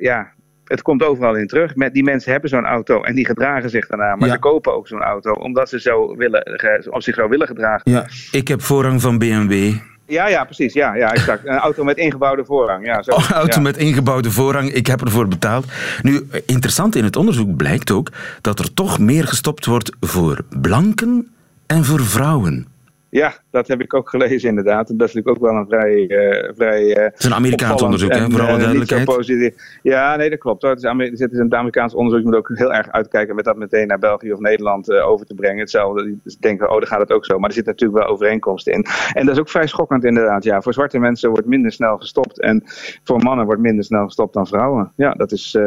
ja, 0.00 0.32
het 0.64 0.82
komt 0.82 1.02
overal 1.02 1.34
in 1.34 1.46
terug. 1.46 1.76
Met 1.76 1.94
die 1.94 2.02
mensen 2.02 2.32
hebben 2.32 2.50
zo'n 2.50 2.66
auto 2.66 3.02
en 3.02 3.14
die 3.14 3.26
gedragen 3.26 3.70
zich 3.70 3.86
daarna. 3.86 4.16
Maar 4.16 4.28
ze 4.28 4.38
kopen 4.38 4.74
ook 4.74 4.88
zo'n 4.88 5.02
auto 5.02 5.32
omdat 5.32 5.68
ze 5.68 5.80
zo 5.80 6.16
willen, 6.16 6.60
of 6.90 7.02
zich 7.02 7.14
zo 7.14 7.28
willen 7.28 7.46
gedragen. 7.46 7.92
Ja, 7.92 8.06
ik 8.30 8.48
heb 8.48 8.60
voorrang 8.60 9.00
van 9.00 9.18
BMW. 9.18 9.74
Ja, 10.08 10.28
ja, 10.28 10.44
precies. 10.44 10.72
Ja, 10.72 10.94
ja, 10.94 11.12
exact. 11.12 11.46
Een 11.46 11.58
auto 11.58 11.84
met 11.84 11.96
ingebouwde 11.96 12.44
voorrang. 12.44 12.86
Ja, 12.86 13.02
zo. 13.02 13.10
Oh, 13.10 13.24
een 13.28 13.34
auto 13.34 13.56
ja. 13.56 13.60
met 13.60 13.76
ingebouwde 13.76 14.30
voorrang. 14.30 14.72
Ik 14.72 14.86
heb 14.86 15.00
ervoor 15.00 15.28
betaald. 15.28 15.66
Nu, 16.02 16.28
interessant 16.46 16.96
in 16.96 17.04
het 17.04 17.16
onderzoek 17.16 17.56
blijkt 17.56 17.90
ook 17.90 18.12
dat 18.40 18.58
er 18.58 18.74
toch 18.74 18.98
meer 18.98 19.26
gestopt 19.26 19.66
wordt 19.66 19.96
voor 20.00 20.40
blanken 20.60 21.28
en 21.66 21.84
voor 21.84 22.00
vrouwen. 22.00 22.66
Ja, 23.10 23.34
dat 23.50 23.68
heb 23.68 23.80
ik 23.80 23.94
ook 23.94 24.08
gelezen 24.08 24.48
inderdaad. 24.48 24.90
En 24.90 24.96
dat 24.96 25.08
is 25.08 25.14
natuurlijk 25.14 25.44
ook 25.44 25.50
wel 25.50 25.60
een 25.60 25.66
vrij... 25.66 26.08
Uh, 26.08 26.52
vrij 26.56 26.82
uh, 26.82 27.02
het 27.02 27.18
is 27.18 27.24
een 27.24 27.34
Amerikaans 27.34 27.82
onderzoek, 27.82 28.12
hè, 28.12 28.30
voor 28.30 28.40
alle 28.40 28.52
uh, 28.52 28.58
duidelijkheid. 28.58 29.54
Ja, 29.82 30.16
nee, 30.16 30.30
dat 30.30 30.38
klopt. 30.38 30.62
Het 30.62 30.78
is, 30.78 30.84
Amer 30.84 31.06
het 31.06 31.32
is 31.32 31.38
een 31.38 31.54
Amerikaans 31.54 31.94
onderzoek. 31.94 32.20
Je 32.20 32.26
moet 32.26 32.36
ook 32.36 32.50
heel 32.54 32.74
erg 32.74 32.90
uitkijken 32.90 33.34
met 33.34 33.44
dat 33.44 33.56
meteen 33.56 33.86
naar 33.86 33.98
België 33.98 34.32
of 34.32 34.38
Nederland 34.38 34.92
over 34.92 35.26
te 35.26 35.34
brengen. 35.34 35.58
Hetzelfde, 35.58 36.16
dus 36.22 36.36
denken, 36.36 36.70
oh, 36.70 36.78
dan 36.78 36.86
gaat 36.86 37.00
het 37.00 37.12
ook 37.12 37.24
zo. 37.24 37.38
Maar 37.38 37.48
er 37.48 37.54
zit 37.54 37.66
natuurlijk 37.66 37.98
wel 37.98 38.08
overeenkomsten 38.08 38.72
in. 38.72 38.86
En 39.12 39.26
dat 39.26 39.34
is 39.34 39.40
ook 39.40 39.48
vrij 39.48 39.66
schokkend 39.66 40.04
inderdaad. 40.04 40.44
Ja, 40.44 40.62
voor 40.62 40.72
zwarte 40.72 40.98
mensen 40.98 41.30
wordt 41.30 41.46
minder 41.46 41.72
snel 41.72 41.96
gestopt. 41.96 42.40
En 42.40 42.62
voor 43.04 43.22
mannen 43.22 43.46
wordt 43.46 43.60
minder 43.60 43.84
snel 43.84 44.04
gestopt 44.04 44.34
dan 44.34 44.46
vrouwen. 44.46 44.92
Ja, 44.96 45.12
dat 45.12 45.32
is... 45.32 45.58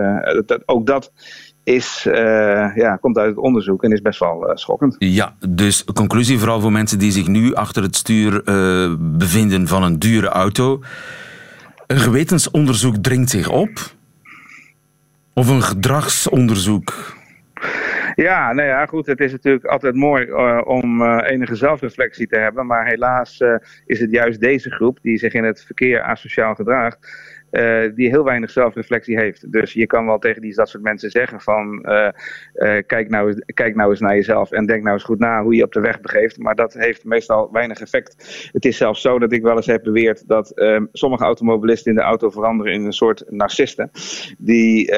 Dat, 0.45 0.62
ook 0.65 0.86
dat 0.86 1.12
is, 1.63 2.06
uh, 2.08 2.13
ja, 2.76 2.97
komt 3.02 3.17
uit 3.17 3.30
het 3.30 3.38
onderzoek 3.38 3.84
en 3.84 3.91
is 3.91 4.02
best 4.02 4.19
wel 4.19 4.50
uh, 4.50 4.56
schokkend. 4.56 4.95
Ja, 4.97 5.36
dus 5.50 5.84
conclusie 5.84 6.38
vooral 6.38 6.62
voor 6.62 6.71
mensen 6.71 7.00
die 7.00 7.12
zich 7.12 7.28
nu 7.28 7.54
achter 7.54 7.84
het 7.84 7.95
stuur 7.95 8.41
uh, 8.45 8.95
bevinden 9.00 9.67
van 9.67 9.84
een 9.84 10.00
dure 10.00 10.28
auto. 10.28 10.82
Een 11.88 12.00
gewetensonderzoek 12.00 12.95
dringt 12.97 13.30
zich 13.30 13.50
op? 13.50 13.69
Of 15.34 15.47
een 15.47 15.62
gedragsonderzoek? 15.62 17.19
Ja, 18.15 18.54
nou 18.54 18.67
ja, 18.67 18.86
goed. 18.86 19.06
Het 19.06 19.19
is 19.19 19.32
natuurlijk 19.32 19.65
altijd 19.65 19.95
mooi 19.95 20.26
uh, 20.26 20.62
om 20.65 21.02
uh, 21.02 21.17
enige 21.26 21.56
zelfreflectie 21.56 22.28
te 22.28 22.38
hebben. 22.38 22.65
Maar 22.65 22.86
helaas 22.86 23.39
uh, 23.39 23.56
is 23.86 24.00
het 24.00 24.12
juist 24.12 24.39
deze 24.39 24.69
groep 24.71 25.00
die 25.02 25.17
zich 25.17 25.34
in 25.34 25.43
het 25.43 25.63
verkeer 25.65 26.02
asociaal 26.02 26.56
gedraagt. 26.56 26.97
Uh, 27.51 27.95
die 27.95 28.09
heel 28.09 28.23
weinig 28.23 28.49
zelfreflectie 28.49 29.17
heeft. 29.17 29.51
Dus 29.51 29.73
je 29.73 29.85
kan 29.85 30.05
wel 30.05 30.19
tegen 30.19 30.41
die, 30.41 30.55
dat 30.55 30.69
soort 30.69 30.83
mensen 30.83 31.09
zeggen 31.09 31.41
van 31.41 31.85
uh, 31.89 32.09
uh, 32.53 32.77
kijk, 32.85 33.09
nou, 33.09 33.43
kijk 33.53 33.75
nou 33.75 33.89
eens 33.89 33.99
naar 33.99 34.15
jezelf 34.15 34.51
en 34.51 34.65
denk 34.65 34.83
nou 34.83 34.93
eens 34.93 35.03
goed 35.03 35.19
na 35.19 35.43
hoe 35.43 35.55
je 35.55 35.63
op 35.63 35.71
de 35.71 35.79
weg 35.79 36.01
begeeft. 36.01 36.37
Maar 36.37 36.55
dat 36.55 36.73
heeft 36.73 37.05
meestal 37.05 37.51
weinig 37.51 37.79
effect. 37.79 38.49
Het 38.51 38.65
is 38.65 38.77
zelfs 38.77 39.01
zo 39.01 39.19
dat 39.19 39.31
ik 39.31 39.41
wel 39.41 39.55
eens 39.55 39.65
heb 39.65 39.83
beweerd 39.83 40.27
dat 40.27 40.51
sommige 40.91 41.23
automobilisten 41.23 41.91
in 41.91 41.97
de 41.97 42.03
auto 42.03 42.29
veranderen 42.29 42.73
in 42.73 42.85
een 42.85 42.93
soort 42.93 43.23
narcisten. 43.27 43.91
Die 44.37 44.91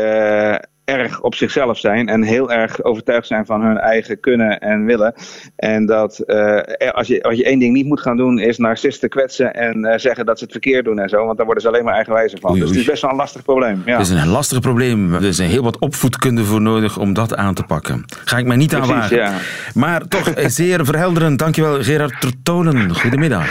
erg 0.86 1.22
op 1.22 1.36
zichzelf 1.36 1.78
zijn 1.78 2.08
en 2.08 2.24
heel 2.24 2.52
erg 2.52 2.84
overtuigd 2.84 3.28
zijn 3.28 3.46
van 3.46 3.62
hun 3.62 3.78
eigen 3.78 4.20
kunnen 4.20 4.60
en 4.60 4.86
willen. 4.86 5.14
En 5.56 5.86
dat 5.86 6.24
uh, 6.26 6.60
als, 6.92 7.08
je, 7.08 7.24
als 7.24 7.36
je 7.38 7.44
één 7.44 7.60
ding 7.60 7.74
niet 7.74 7.86
moet 7.86 8.02
gaan 8.02 8.18
doen, 8.18 8.40
is 8.40 8.58
narcisten 8.58 9.10
kwetsen 9.10 9.54
en 9.54 9.86
uh, 9.86 9.94
zeggen 9.98 10.26
dat 10.26 10.38
ze 10.38 10.44
het 10.44 10.54
verkeerd 10.54 10.86
doen 10.86 11.00
en 11.00 11.10
zo. 11.10 11.26
Want 11.26 11.38
daar 11.38 11.46
worden 11.46 11.64
ze 11.64 11.70
alleen 11.70 11.84
maar 11.84 11.94
eigenwijzer 11.94 12.40
van. 12.40 12.52
Oei, 12.52 12.60
oei. 12.60 12.70
Dus 12.70 12.78
het 12.78 12.86
is 12.86 12.92
best 12.92 13.02
wel 13.02 13.12
een 13.12 13.18
lastig 13.18 13.44
probleem. 13.44 13.82
Ja. 13.86 13.98
Het 13.98 14.08
is 14.08 14.10
een 14.10 14.28
lastig 14.28 14.60
probleem. 14.60 15.14
Er 15.14 15.24
is 15.24 15.38
heel 15.38 15.64
wat 15.64 15.80
opvoedkunde 15.80 16.44
voor 16.44 16.62
nodig 16.62 16.98
om 16.98 17.14
dat 17.14 17.36
aan 17.36 17.54
te 17.54 17.64
pakken. 17.64 18.06
Ga 18.26 18.38
ik 18.38 18.46
mij 18.46 18.58
niet 18.58 18.76
aan 18.76 18.88
wagen. 18.88 19.18
Ja. 19.18 19.34
Maar 19.74 20.08
toch 20.08 20.32
zeer 20.36 20.86
verhelderend. 20.86 21.40
Dankjewel 21.40 21.84
Gerard 21.84 22.22
Tertonen. 22.22 22.96
Goedemiddag. 22.96 23.48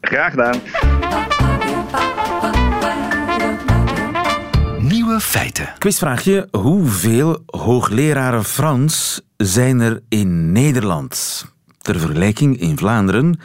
Graag 0.00 0.30
gedaan. 0.30 0.60
Nieuwe 5.16 5.30
feiten. 5.30 5.68
Quizvraagje. 5.78 6.48
Hoeveel 6.50 7.42
hoogleraren 7.46 8.44
Frans 8.44 9.20
zijn 9.36 9.80
er 9.80 10.02
in 10.08 10.52
Nederland? 10.52 11.44
Ter 11.78 11.98
vergelijking, 11.98 12.60
in 12.60 12.78
Vlaanderen, 12.78 13.40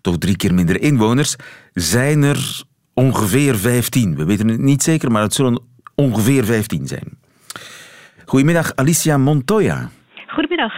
toch 0.00 0.18
drie 0.18 0.36
keer 0.36 0.54
minder 0.54 0.80
inwoners, 0.80 1.36
zijn 1.72 2.22
er 2.22 2.62
ongeveer 2.94 3.56
15. 3.56 4.16
We 4.16 4.24
weten 4.24 4.48
het 4.48 4.60
niet 4.60 4.82
zeker, 4.82 5.10
maar 5.10 5.22
het 5.22 5.34
zullen 5.34 5.62
ongeveer 5.94 6.44
15 6.44 6.86
zijn. 6.86 7.18
Goedemiddag, 8.24 8.72
Alicia 8.74 9.16
Montoya. 9.16 9.90
Goedemiddag. 10.26 10.72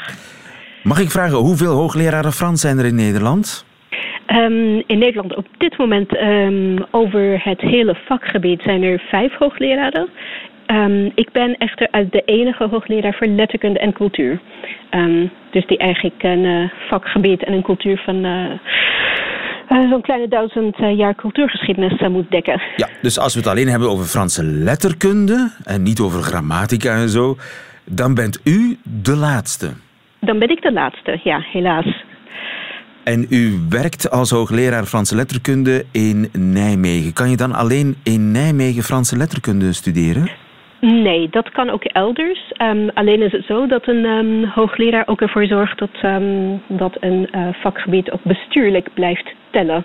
Mag 0.82 0.98
ik 0.98 1.10
vragen, 1.10 1.36
hoeveel 1.36 1.74
hoogleraren 1.74 2.32
Frans 2.32 2.60
zijn 2.60 2.78
er 2.78 2.84
in 2.84 2.94
Nederland? 2.94 3.64
Um, 4.34 4.82
in 4.86 4.98
Nederland 4.98 5.36
op 5.36 5.46
dit 5.58 5.78
moment 5.78 6.20
um, 6.22 6.86
over 6.90 7.44
het 7.44 7.60
hele 7.60 7.96
vakgebied 8.06 8.62
zijn 8.62 8.82
er 8.82 9.02
vijf 9.08 9.34
hoogleraren. 9.34 10.08
Um, 10.66 11.12
ik 11.14 11.32
ben 11.32 11.56
echter 11.56 11.88
uit 11.90 12.12
de 12.12 12.22
enige 12.24 12.68
hoogleraar 12.68 13.14
voor 13.14 13.26
letterkunde 13.26 13.78
en 13.78 13.92
cultuur. 13.92 14.40
dus 15.50 15.66
die 15.66 15.78
eigenlijk 15.78 16.22
een 16.22 16.44
uh, 16.44 16.70
vakgebied 16.88 17.44
en 17.44 17.52
een 17.52 17.62
cultuur 17.62 18.02
van 18.04 18.24
uh, 18.24 18.50
uh, 19.68 19.90
zo'n 19.90 20.00
kleine 20.00 20.28
duizend 20.28 20.76
jaar 20.76 21.14
cultuurgeschiedenis 21.14 22.00
moet 22.08 22.30
dekken. 22.30 22.62
Ja, 22.76 22.88
dus 23.02 23.18
als 23.18 23.34
we 23.34 23.40
het 23.40 23.48
alleen 23.48 23.68
hebben 23.68 23.90
over 23.90 24.04
Franse 24.04 24.44
letterkunde 24.44 25.52
en 25.64 25.82
niet 25.82 26.00
over 26.00 26.22
grammatica 26.22 26.94
en 26.94 27.08
zo, 27.08 27.36
dan 27.84 28.14
bent 28.14 28.40
u 28.44 28.78
de 29.02 29.16
laatste. 29.16 29.72
Dan 30.20 30.38
ben 30.38 30.50
ik 30.50 30.62
de 30.62 30.72
laatste, 30.72 31.20
ja, 31.22 31.40
helaas. 31.52 32.08
En 33.12 33.26
u 33.30 33.42
werkt 33.68 34.10
als 34.10 34.30
hoogleraar 34.30 34.84
Franse 34.84 35.16
letterkunde 35.16 35.84
in 35.92 36.28
Nijmegen. 36.32 37.12
Kan 37.12 37.30
je 37.30 37.36
dan 37.36 37.52
alleen 37.52 37.96
in 38.04 38.30
Nijmegen 38.30 38.82
Franse 38.82 39.16
letterkunde 39.16 39.72
studeren? 39.72 40.30
Nee, 40.80 41.28
dat 41.30 41.50
kan 41.50 41.70
ook 41.70 41.84
elders. 41.84 42.52
Um, 42.62 42.90
alleen 42.94 43.22
is 43.22 43.32
het 43.32 43.44
zo 43.44 43.66
dat 43.66 43.86
een 43.88 44.04
um, 44.04 44.44
hoogleraar 44.44 45.06
ook 45.06 45.20
ervoor 45.20 45.46
zorgt 45.46 45.78
dat, 45.78 46.02
um, 46.04 46.62
dat 46.68 46.96
een 47.00 47.28
uh, 47.32 47.48
vakgebied 47.52 48.10
ook 48.10 48.22
bestuurlijk 48.22 48.94
blijft 48.94 49.34
tellen. 49.50 49.84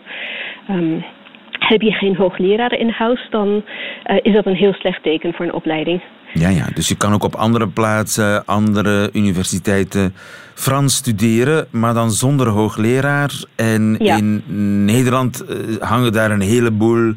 heb 1.60 1.82
je 1.82 1.92
geen 1.92 2.16
hoogleraren 2.16 2.80
in 2.80 2.90
huis, 2.90 3.28
dan 3.30 3.64
uh, 4.12 4.18
is 4.22 4.34
dat 4.34 4.46
een 4.46 4.56
heel 4.56 4.74
slecht 4.74 5.04
teken 5.04 5.34
voor 5.34 5.46
een 5.46 5.54
opleiding. 5.54 6.02
Ja, 6.40 6.50
ja, 6.50 6.68
dus 6.74 6.88
je 6.88 6.96
kan 6.96 7.14
ook 7.14 7.24
op 7.24 7.36
andere 7.36 7.68
plaatsen, 7.68 8.46
andere 8.46 9.10
universiteiten 9.14 10.14
Frans 10.54 10.96
studeren, 10.96 11.68
maar 11.72 11.94
dan 11.94 12.12
zonder 12.12 12.48
hoogleraar. 12.48 13.44
En 13.56 13.96
ja. 14.00 14.18
in 14.18 14.44
Nederland 14.86 15.44
uh, 15.50 15.82
hangen 15.82 16.12
daar 16.12 16.32
een 16.32 16.42
heleboel 16.42 17.14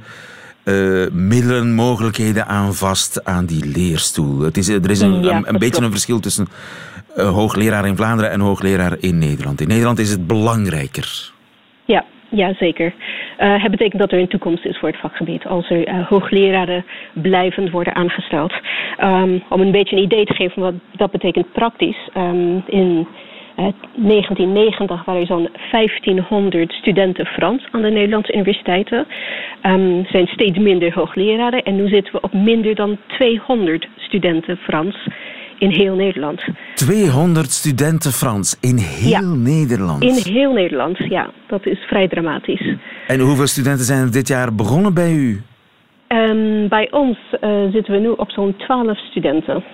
uh, 0.64 1.06
middelen, 1.10 1.74
mogelijkheden 1.74 2.46
aan 2.46 2.74
vast 2.74 3.24
aan 3.24 3.46
die 3.46 3.64
leerstoel. 3.66 4.40
Het 4.40 4.56
is, 4.56 4.68
er 4.68 4.90
is 4.90 5.00
een, 5.00 5.22
ja, 5.22 5.36
een, 5.36 5.48
een 5.48 5.58
beetje 5.58 5.82
een 5.82 5.90
verschil 5.90 6.20
tussen 6.20 6.48
uh, 7.16 7.30
hoogleraar 7.30 7.86
in 7.86 7.96
Vlaanderen 7.96 8.30
en 8.30 8.40
hoogleraar 8.40 8.96
in 9.00 9.18
Nederland. 9.18 9.60
In 9.60 9.68
Nederland 9.68 9.98
is 9.98 10.10
het 10.10 10.26
belangrijker. 10.26 11.32
Ja, 11.84 12.04
ja, 12.30 12.54
zeker. 12.54 12.94
Uh, 13.38 13.62
het 13.62 13.70
betekent 13.70 14.00
dat 14.00 14.12
er 14.12 14.18
een 14.18 14.28
toekomst 14.28 14.64
is 14.64 14.78
voor 14.78 14.88
het 14.88 15.00
vakgebied 15.00 15.46
als 15.46 15.70
er 15.70 15.88
uh, 15.88 16.08
hoogleraren 16.08 16.84
blijvend 17.12 17.70
worden 17.70 17.94
aangesteld. 17.94 18.52
Um, 19.04 19.42
om 19.48 19.60
een 19.60 19.70
beetje 19.70 19.96
een 19.96 20.02
idee 20.02 20.24
te 20.24 20.34
geven 20.34 20.62
wat 20.62 20.74
dat 20.96 21.10
betekent 21.10 21.52
praktisch. 21.52 22.08
Um, 22.16 22.62
in 22.66 23.06
uh, 23.56 23.66
1990 23.94 25.04
waren 25.04 25.20
er 25.20 25.26
zo'n 25.26 25.48
1500 25.70 26.72
studenten 26.72 27.26
Frans 27.26 27.66
aan 27.70 27.82
de 27.82 27.90
Nederlandse 27.90 28.32
universiteiten. 28.32 29.06
Um, 29.62 30.06
zijn 30.06 30.26
steeds 30.26 30.58
minder 30.58 30.94
hoogleraren 30.94 31.62
en 31.62 31.76
nu 31.76 31.88
zitten 31.88 32.12
we 32.12 32.20
op 32.20 32.32
minder 32.32 32.74
dan 32.74 32.98
200 33.06 33.88
studenten 33.96 34.56
Frans 34.56 34.96
in 35.58 35.70
heel 35.70 35.94
Nederland. 35.94 36.40
200 36.74 37.50
studenten 37.50 38.12
Frans 38.12 38.56
in 38.60 38.76
heel 38.76 39.08
ja, 39.08 39.20
Nederland? 39.20 40.02
In 40.02 40.32
heel 40.32 40.52
Nederland, 40.52 40.98
ja. 40.98 41.30
Dat 41.46 41.66
is 41.66 41.78
vrij 41.78 42.08
dramatisch. 42.08 42.76
En 43.06 43.20
hoeveel 43.20 43.46
studenten 43.46 43.84
zijn 43.84 44.00
er 44.00 44.12
dit 44.12 44.28
jaar 44.28 44.54
begonnen 44.54 44.94
bij 44.94 45.12
u? 45.12 45.42
Um, 46.08 46.68
bij 46.68 46.88
ons 46.90 47.18
uh, 47.40 47.72
zitten 47.72 47.94
we 47.94 48.00
nu 48.00 48.08
op 48.08 48.30
zo'n 48.30 48.56
12 48.56 48.98
studenten. 48.98 49.64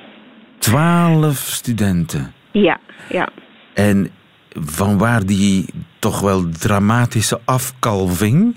12 0.59 1.37
studenten? 1.37 2.33
Ja, 2.53 2.79
ja. 3.09 3.29
En 3.75 4.11
van 4.51 4.99
waar 4.99 5.27
die 5.27 5.67
toch 5.99 6.21
wel 6.21 6.49
dramatische 6.61 7.41
afkalving? 7.45 8.55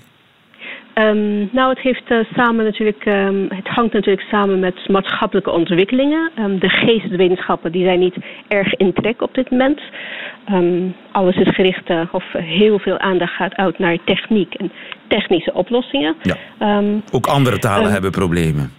Um, 0.98 1.48
nou, 1.52 1.68
het 1.68 1.78
heeft 1.78 2.10
uh, 2.10 2.18
samen 2.34 2.64
natuurlijk, 2.64 3.04
um, 3.06 3.46
het 3.48 3.68
hangt 3.68 3.92
natuurlijk 3.92 4.26
samen 4.30 4.58
met 4.58 4.88
maatschappelijke 4.88 5.50
ontwikkelingen. 5.50 6.30
Um, 6.38 6.58
de 6.58 6.68
geesteswetenschappen 6.68 7.72
die 7.72 7.84
zijn 7.84 7.98
niet 7.98 8.16
erg 8.48 8.74
in 8.74 8.92
trek 8.92 9.22
op 9.22 9.34
dit 9.34 9.50
moment. 9.50 9.80
alles 11.12 11.36
is 11.36 11.54
gericht, 11.54 11.90
uh, 11.90 12.00
of 12.10 12.24
heel 12.32 12.78
veel 12.78 12.98
aandacht 12.98 13.32
gaat 13.32 13.54
uit 13.54 13.78
naar 13.78 13.98
techniek 14.04 14.54
en 14.54 14.72
technische 15.06 15.52
oplossingen. 15.52 16.16
Ja. 16.22 16.82
Ook 17.12 17.26
andere 17.26 17.58
talen 17.58 17.92
hebben 17.92 18.10
problemen. 18.10 18.72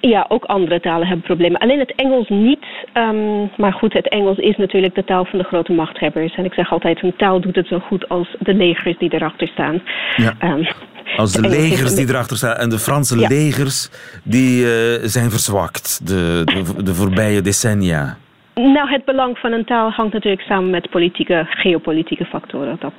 Ja, 0.00 0.26
ook 0.28 0.44
andere 0.44 0.80
talen 0.80 1.06
hebben 1.06 1.26
problemen. 1.26 1.60
Alleen 1.60 1.78
het 1.78 1.94
Engels 1.94 2.28
niet. 2.28 2.64
Um, 2.94 3.50
maar 3.56 3.72
goed, 3.72 3.92
het 3.92 4.08
Engels 4.08 4.38
is 4.38 4.56
natuurlijk 4.56 4.94
de 4.94 5.04
taal 5.04 5.24
van 5.24 5.38
de 5.38 5.44
grote 5.44 5.72
machthebbers. 5.72 6.34
En 6.34 6.44
ik 6.44 6.54
zeg 6.54 6.72
altijd, 6.72 7.02
een 7.02 7.16
taal 7.16 7.40
doet 7.40 7.56
het 7.56 7.66
zo 7.66 7.78
goed 7.78 8.08
als 8.08 8.36
de 8.38 8.54
legers 8.54 8.98
die 8.98 9.14
erachter 9.14 9.48
staan. 9.48 9.82
Ja. 10.16 10.32
Um, 10.42 10.66
als 11.16 11.32
de 11.32 11.48
legers 11.58 11.94
die 11.94 12.08
erachter 12.08 12.36
staan. 12.36 12.56
En 12.56 12.68
de 12.68 12.78
Franse 12.78 13.16
legers 13.16 13.90
die 14.22 14.64
uh, 14.64 14.68
zijn 15.02 15.30
verzwakt 15.30 16.06
de, 16.06 16.42
de, 16.44 16.82
de 16.82 16.94
voorbije 16.94 17.40
decennia. 17.40 18.16
Nou, 18.54 18.90
het 18.90 19.04
belang 19.04 19.38
van 19.38 19.52
een 19.52 19.64
taal 19.64 19.90
hangt 19.90 20.12
natuurlijk 20.12 20.42
samen 20.42 20.70
met 20.70 20.90
politieke, 20.90 21.46
geopolitieke 21.48 22.24
factoren. 22.24 22.76
Dat, 22.80 22.92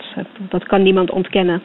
dat 0.49 0.63
kan 0.63 0.83
niemand 0.83 1.11
ontkennen. 1.11 1.61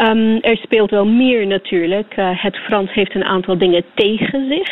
Um, 0.00 0.40
er 0.40 0.56
speelt 0.56 0.90
wel 0.90 1.06
meer 1.06 1.46
natuurlijk. 1.46 2.16
Uh, 2.16 2.28
het 2.32 2.56
Frans 2.56 2.92
heeft 2.92 3.14
een 3.14 3.24
aantal 3.24 3.58
dingen 3.58 3.84
tegen 3.94 4.48
zich 4.48 4.70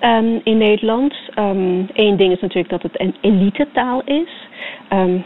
um, 0.00 0.40
in 0.44 0.58
Nederland. 0.58 1.14
Eén 1.34 1.88
um, 1.96 2.16
ding 2.16 2.32
is 2.32 2.40
natuurlijk 2.40 2.68
dat 2.68 2.82
het 2.82 3.00
een 3.00 3.14
elitetaal 3.20 4.02
is. 4.04 4.48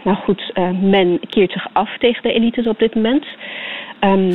nou 0.05 0.17
goed, 0.25 0.53
uh, 0.55 0.71
men 0.81 1.21
keert 1.29 1.53
zich 1.53 1.67
af 1.73 1.99
tegen 1.99 2.23
de 2.23 2.33
elites 2.33 2.67
op 2.67 2.79
dit 2.79 2.95
moment. 2.95 3.27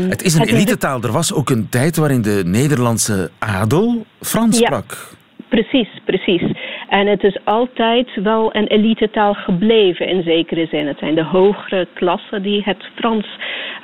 het 0.09 0.23
is 0.23 0.33
een 0.33 0.47
elitetaal. 0.47 1.01
Er 1.01 1.11
was 1.11 1.33
ook 1.33 1.49
een 1.49 1.69
tijd 1.69 1.95
waarin 1.95 2.21
de 2.21 2.41
Nederlandse 2.45 3.31
adel 3.39 4.05
Frans 4.19 4.59
ja. 4.59 4.65
sprak. 4.65 5.11
Precies, 5.49 5.89
precies. 6.05 6.41
En 6.99 7.07
het 7.07 7.23
is 7.23 7.37
altijd 7.43 8.09
wel 8.15 8.55
een 8.55 8.67
elitetaal 8.67 9.33
gebleven 9.33 10.07
in 10.07 10.23
zekere 10.23 10.65
zin. 10.65 10.87
Het 10.87 10.97
zijn 10.97 11.15
de 11.15 11.23
hogere 11.23 11.87
klassen 11.93 12.41
die 12.41 12.61
het 12.63 12.83
Frans, 12.95 13.27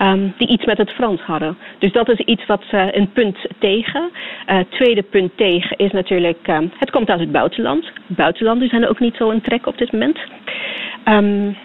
um, 0.02 0.34
die 0.38 0.48
iets 0.48 0.66
met 0.66 0.78
het 0.78 0.92
Frans 0.92 1.22
hadden. 1.22 1.58
Dus 1.80 1.92
dat 1.92 2.10
is 2.10 2.20
iets 2.20 2.46
wat 2.46 2.64
een 2.72 3.12
punt 3.12 3.38
tegen. 3.60 4.10
Uh, 4.48 4.60
tweede 4.70 5.04
punt 5.04 5.38
tegen 5.38 5.78
is 5.78 5.92
natuurlijk, 5.92 6.48
um, 6.48 6.72
het 6.80 6.92
komt 6.92 7.10
uit 7.10 7.20
het 7.20 7.32
buitenland. 7.32 7.92
Buitenlanders 8.08 8.70
zijn 8.70 8.88
ook 8.88 9.00
niet 9.00 9.16
zo 9.16 9.30
een 9.30 9.42
trek 9.42 9.66
op 9.68 9.78
dit 9.78 9.92
moment. 9.92 10.20
Um, 11.06 11.56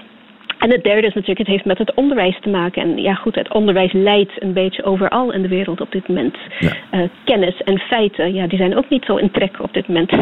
en 0.58 0.70
het 0.70 0.82
derde 0.82 1.06
is 1.06 1.14
natuurlijk, 1.14 1.38
het 1.38 1.46
heeft 1.46 1.64
met 1.64 1.78
het 1.78 1.94
onderwijs 1.94 2.38
te 2.40 2.48
maken. 2.48 2.82
En 2.82 2.96
ja, 2.96 3.14
goed, 3.14 3.34
het 3.34 3.52
onderwijs 3.52 3.92
leidt 3.92 4.42
een 4.42 4.52
beetje 4.52 4.84
overal 4.84 5.32
in 5.32 5.42
de 5.42 5.48
wereld 5.48 5.80
op 5.80 5.92
dit 5.92 6.08
moment. 6.08 6.36
Ja. 6.58 6.72
Uh, 6.92 7.08
kennis 7.24 7.62
en 7.62 7.78
feiten, 7.78 8.34
ja, 8.34 8.46
die 8.46 8.58
zijn 8.58 8.76
ook 8.76 8.88
niet 8.88 9.04
zo 9.04 9.16
in 9.16 9.30
trek 9.30 9.56
op 9.60 9.72
dit 9.72 9.88
moment. 9.88 10.12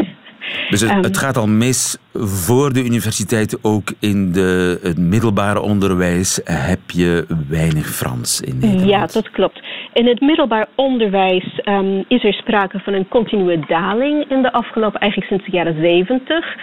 Dus 0.69 0.81
het, 0.81 1.05
het, 1.05 1.17
gaat 1.17 1.37
al 1.37 1.47
mis 1.47 1.97
voor 2.13 2.73
de 2.73 2.83
universiteit. 2.83 3.59
Ook 3.61 3.93
in 3.99 4.31
de, 4.31 4.79
het 4.81 4.97
middelbare 4.97 5.61
onderwijs 5.61 6.41
heb 6.43 6.79
je 6.87 7.25
weinig 7.49 7.85
Frans 7.85 8.41
in 8.41 8.57
Nederland. 8.59 8.89
Ja, 8.89 9.05
dat 9.05 9.29
klopt. 9.29 9.61
In 9.93 10.07
het 10.07 10.21
middelbaar 10.21 10.67
onderwijs 10.75 11.61
um, 11.65 12.03
is 12.07 12.23
er 12.23 12.33
sprake 12.33 12.79
van 12.79 12.93
een 12.93 13.07
continue 13.07 13.65
daling 13.67 14.29
in 14.29 14.41
de 14.41 14.51
afgelopen, 14.51 14.99
eigenlijk 14.99 15.31
sinds 15.31 15.45
de 15.45 15.57
jaren 15.57 15.81
zeventig. 15.81 16.55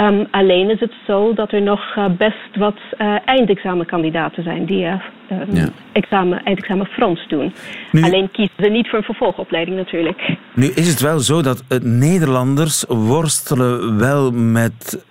Um, 0.00 0.26
alleen 0.30 0.70
is 0.70 0.80
het 0.80 0.92
zo 1.06 1.34
dat 1.34 1.52
er 1.52 1.62
nog 1.62 1.96
uh, 1.96 2.04
best 2.18 2.56
wat 2.56 2.76
uh, 2.98 3.16
eindexamenkandidaten 3.24 4.42
zijn 4.42 4.64
die 4.64 4.84
uh, 4.84 4.92
um, 5.30 5.54
ja. 5.54 5.68
examen, 5.92 6.44
eindexamen 6.44 6.86
Frans 6.86 7.28
doen. 7.28 7.52
Nu, 7.92 8.02
alleen 8.02 8.30
kiezen 8.30 8.54
ze 8.58 8.68
niet 8.68 8.88
voor 8.88 8.98
een 8.98 9.04
vervolgopleiding 9.04 9.76
natuurlijk. 9.76 10.36
Nu 10.54 10.66
is 10.66 10.88
het 10.88 11.00
wel 11.00 11.18
zo 11.18 11.42
dat 11.42 11.64
Nederlanders 11.82 12.84
worstelen 12.88 13.98
wel 13.98 14.30
met 14.30 15.06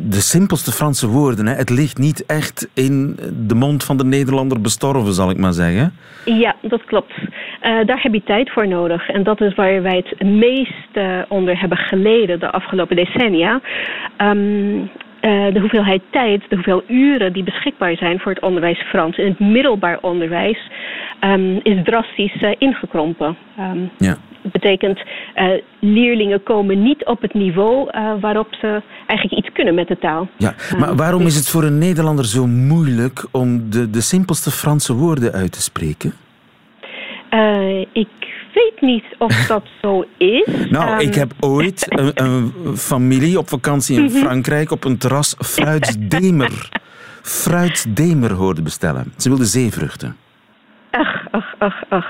de 0.00 0.20
simpelste 0.20 0.72
Franse 0.72 1.08
woorden. 1.08 1.46
Hè. 1.46 1.54
Het 1.54 1.70
ligt 1.70 1.98
niet 1.98 2.26
echt 2.26 2.70
in 2.74 3.18
de 3.46 3.54
mond 3.54 3.84
van 3.84 3.96
de 3.96 4.04
Nederlander 4.04 4.60
bestorven, 4.60 5.12
zal 5.12 5.30
ik 5.30 5.38
maar 5.38 5.52
zeggen. 5.52 5.94
Ja, 6.24 6.56
dat 6.60 6.84
klopt. 6.84 7.12
Uh, 7.66 7.86
daar 7.86 8.02
heb 8.02 8.12
je 8.12 8.22
tijd 8.22 8.50
voor 8.50 8.68
nodig. 8.68 9.08
En 9.08 9.22
dat 9.22 9.40
is 9.40 9.54
waar 9.54 9.82
wij 9.82 10.04
het 10.08 10.28
meest 10.28 10.90
uh, 10.94 11.18
onder 11.28 11.60
hebben 11.60 11.78
geleden 11.78 12.40
de 12.40 12.50
afgelopen 12.50 12.96
decennia. 12.96 13.60
Um, 14.18 14.78
uh, 14.80 14.88
de 15.52 15.60
hoeveelheid 15.60 16.02
tijd, 16.10 16.42
de 16.48 16.54
hoeveel 16.54 16.82
uren 16.88 17.32
die 17.32 17.44
beschikbaar 17.44 17.96
zijn 17.96 18.18
voor 18.18 18.32
het 18.32 18.42
onderwijs 18.42 18.82
Frans 18.82 19.16
in 19.16 19.26
het 19.26 19.38
middelbaar 19.38 19.98
onderwijs 20.00 20.70
um, 21.20 21.60
is 21.62 21.84
drastisch 21.84 22.44
ingekrompen. 22.58 23.36
Um, 23.58 23.90
ja. 23.98 24.16
Dat 24.42 24.52
betekent, 24.52 25.02
leerlingen 25.80 26.42
komen 26.42 26.82
niet 26.82 27.04
op 27.04 27.22
het 27.22 27.34
niveau 27.34 27.90
waarop 28.20 28.54
ze 28.60 28.82
eigenlijk 29.06 29.44
iets 29.44 29.54
kunnen 29.54 29.74
met 29.74 29.88
de 29.88 29.98
taal. 29.98 30.28
Ja, 30.36 30.54
maar 30.78 30.96
waarom 30.96 31.22
is 31.22 31.36
het 31.36 31.48
voor 31.48 31.64
een 31.64 31.78
Nederlander 31.78 32.24
zo 32.24 32.46
moeilijk 32.46 33.26
om 33.32 33.70
de, 33.70 33.90
de 33.90 34.00
simpelste 34.00 34.50
Franse 34.50 34.94
woorden 34.94 35.32
uit 35.32 35.52
te 35.52 35.62
spreken? 35.62 36.12
Uh, 37.36 37.80
ik 37.92 38.08
weet 38.54 38.80
niet 38.80 39.04
of 39.18 39.32
dat 39.46 39.64
zo 39.82 40.04
is. 40.16 40.70
Nou, 40.70 40.92
um, 40.92 40.98
ik 40.98 41.14
heb 41.14 41.32
ooit 41.40 41.86
een, 42.00 42.10
een, 42.14 42.76
familie 42.76 43.38
op 43.38 43.48
vakantie 43.48 43.96
in 43.96 44.02
mm 44.02 44.08
-hmm. 44.08 44.20
Frankrijk 44.20 44.70
op 44.70 44.84
een 44.84 44.98
terras 44.98 45.34
fruitdemer. 45.38 46.68
fruitdemer 47.22 48.32
hoorden 48.32 48.64
bestellen. 48.64 49.12
Ze 49.16 49.28
wilden 49.28 49.46
zeevruchten. 49.46 50.16
Ach, 50.90 51.26
ach, 51.30 51.54
ach, 51.58 51.82
ach. 51.88 52.06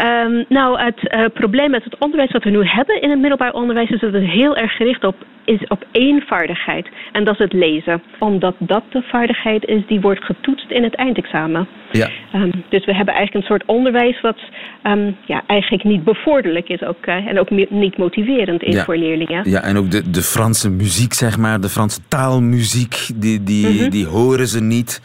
Um, 0.00 0.44
nou, 0.48 0.80
het 0.80 1.00
uh, 1.02 1.24
probleem 1.34 1.70
met 1.70 1.84
het 1.84 1.98
onderwijs 1.98 2.32
wat 2.32 2.44
we 2.44 2.50
nu 2.50 2.64
hebben 2.64 3.02
in 3.02 3.10
het 3.10 3.18
middelbaar 3.18 3.52
onderwijs 3.52 3.90
is 3.90 4.00
dat 4.00 4.12
het 4.12 4.24
heel 4.24 4.56
erg 4.56 4.72
gericht 4.72 5.04
op, 5.04 5.14
is 5.44 5.66
op 5.68 5.84
één 5.92 6.22
vaardigheid. 6.26 6.88
En 7.12 7.24
dat 7.24 7.34
is 7.34 7.40
het 7.40 7.52
lezen. 7.52 8.02
Omdat 8.18 8.54
dat 8.58 8.82
de 8.90 9.02
vaardigheid 9.02 9.64
is 9.64 9.86
die 9.86 10.00
wordt 10.00 10.24
getoetst 10.24 10.70
in 10.70 10.82
het 10.82 10.94
eindexamen. 10.94 11.68
Ja. 11.90 12.10
Um, 12.34 12.64
dus 12.68 12.84
we 12.84 12.94
hebben 12.94 13.14
eigenlijk 13.14 13.34
een 13.34 13.56
soort 13.56 13.66
onderwijs 13.66 14.20
wat 14.20 14.38
um, 14.82 15.16
ja, 15.26 15.42
eigenlijk 15.46 15.84
niet 15.84 16.04
bevorderlijk 16.04 16.68
is 16.68 16.82
ook, 16.82 17.06
uh, 17.06 17.14
en 17.14 17.38
ook 17.38 17.50
niet 17.70 17.96
motiverend 17.96 18.62
is 18.62 18.74
ja. 18.74 18.84
voor 18.84 18.96
leerlingen. 18.96 19.50
Ja, 19.50 19.62
en 19.62 19.76
ook 19.76 19.90
de, 19.90 20.10
de 20.10 20.22
Franse 20.22 20.70
muziek, 20.70 21.12
zeg 21.12 21.38
maar, 21.38 21.60
de 21.60 21.68
Franse 21.68 22.00
taalmuziek, 22.08 23.08
die, 23.14 23.42
die, 23.42 23.66
mm 23.66 23.78
-hmm. 23.78 23.90
die 23.90 24.06
horen 24.06 24.46
ze 24.46 24.62
niet. 24.62 25.00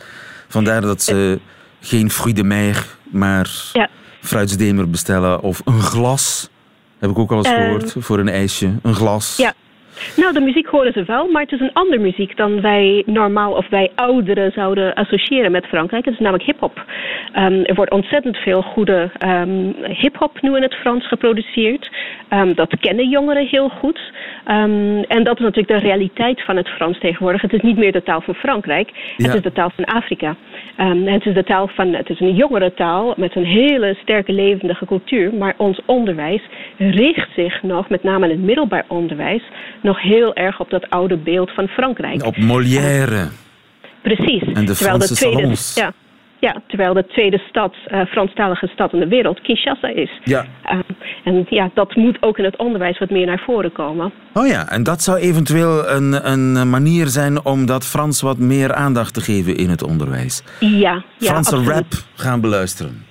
Vandaar 0.48 0.82
dat 0.82 1.02
ze 1.02 1.40
geen 1.82 2.10
fruit 2.10 2.36
de 2.36 2.44
mer, 2.44 2.86
maar... 3.12 3.50
Ja 3.74 3.90
fruitsdemer 4.26 4.90
bestellen 4.90 5.42
of 5.42 5.62
een 5.66 5.82
glas. 5.82 6.50
Heb 7.00 7.10
ik 7.10 7.20
ook 7.20 7.32
al 7.32 7.38
eens 7.38 7.48
uh, 7.48 7.54
gehoord 7.54 7.96
voor 8.00 8.20
een 8.20 8.30
ijsje. 8.30 8.74
Een 8.82 8.96
glas. 8.96 9.36
Ja. 9.38 9.54
Nou, 10.16 10.34
de 10.34 10.40
muziek 10.40 10.68
horen 10.68 10.94
ze 10.94 11.04
wel, 11.04 11.28
maar 11.28 11.42
het 11.42 11.52
is 11.52 11.60
een 11.60 11.74
andere 11.74 12.02
muziek 12.02 12.38
dan 12.38 12.62
wij 12.62 13.04
normaal 13.06 13.52
of 13.52 13.70
wij 13.70 13.92
ouderen 13.96 14.52
zouden 14.52 14.94
associëren 14.94 15.52
met 15.52 15.66
Frankrijk. 15.66 16.06
Het 16.06 16.14
is 16.14 16.20
namelijk 16.20 16.46
hip-hop. 16.46 16.86
Um, 17.36 17.64
er 17.64 17.76
wordt 17.76 17.92
ontzettend 17.92 18.38
veel 18.38 18.62
goede 18.62 19.12
um, 19.26 19.76
hip-hop 19.88 20.42
nu 20.42 20.56
in 20.56 20.62
het 20.62 20.74
Frans 20.74 21.08
geproduceerd. 21.08 21.90
Um, 22.30 22.56
dat 22.56 22.80
kennen 22.80 23.10
jongeren 23.10 23.48
heel 23.48 23.70
goed. 23.70 24.00
en 25.08 25.24
dat 25.24 25.38
is 25.38 25.44
natuurlijk 25.44 25.68
de 25.68 25.88
realiteit 25.88 26.44
van 26.44 26.56
het 26.56 26.70
Frans 26.70 27.00
tegenwoordig. 27.00 27.42
Het 27.42 27.54
is 27.54 27.62
niet 27.62 27.78
meer 27.78 27.92
de 27.92 28.04
taal 28.04 28.22
van 28.22 28.36
Frankrijk, 28.36 28.88
het 29.18 29.26
ja. 29.26 29.34
is 29.34 29.42
de 29.42 29.52
taal 29.52 29.72
van 29.76 29.86
Afrika. 29.86 30.36
het 31.06 31.26
is 31.26 31.34
de 31.34 31.44
taal 31.44 31.68
van, 31.68 31.94
het 31.94 32.10
is 32.10 32.20
een 32.20 32.36
jongere 32.36 32.74
taal 32.74 33.14
met 33.18 33.36
een 33.36 33.46
hele 33.46 33.98
sterke 34.02 34.32
levendige 34.32 34.86
cultuur, 34.86 35.34
maar 35.34 35.54
ons 35.58 35.80
onderwijs 35.86 36.42
richt 36.78 37.30
zich 37.36 37.64
nog, 37.64 37.90
met 37.90 38.04
name 38.04 38.26
in 38.26 38.32
het 38.32 38.46
middelbaar 38.46 38.86
onderwijs, 38.88 39.44
nog 39.86 40.02
heel 40.02 40.36
erg 40.36 40.60
op 40.60 40.70
dat 40.70 40.90
oude 40.90 41.18
beeld 41.18 41.52
van 41.52 41.68
Frankrijk. 41.68 42.24
Op 42.24 42.38
Molière. 42.38 43.28
Precies. 44.02 44.44
En 44.54 44.66
de 44.66 44.76
Franse 44.76 45.08
de 45.08 45.16
tweede, 45.16 45.38
salons. 45.38 45.76
Ja, 45.76 45.94
ja, 46.40 46.62
terwijl 46.68 46.94
de 46.94 47.06
tweede 47.08 47.42
stad, 47.50 47.76
uh, 47.88 48.06
Franstalige 48.06 48.68
stad 48.68 48.94
in 48.94 49.00
de 49.00 49.08
wereld, 49.08 49.42
Kinshasa 49.42 49.88
is. 49.88 50.20
Ja. 50.24 50.46
Uh, 50.72 50.80
en 51.24 51.46
ja, 51.50 51.70
dat 51.74 51.96
moet 51.96 52.18
ook 52.20 52.38
in 52.38 52.44
het 52.44 52.58
onderwijs 52.58 53.00
wat 53.00 53.10
meer 53.10 53.26
naar 53.26 53.44
voren 53.46 53.72
komen. 53.72 54.12
Oh 54.34 54.48
ja, 54.48 54.70
en 54.70 54.84
dat 54.84 55.02
zou 55.02 55.18
eventueel 55.18 55.90
een, 55.90 56.32
een 56.32 56.70
manier 56.70 57.08
zijn 57.08 57.46
om 57.46 57.66
dat 57.66 57.86
Frans 57.86 58.22
wat 58.22 58.38
meer 58.38 58.74
aandacht 58.74 59.14
te 59.14 59.22
geven 59.22 59.56
in 59.56 59.70
het 59.70 59.84
onderwijs. 59.84 60.44
Ja, 60.60 60.70
ja 60.70 61.04
Franse 61.18 61.56
absoluut. 61.56 61.76
rap 61.76 61.94
gaan 62.16 62.42
beluisteren. 62.42 63.06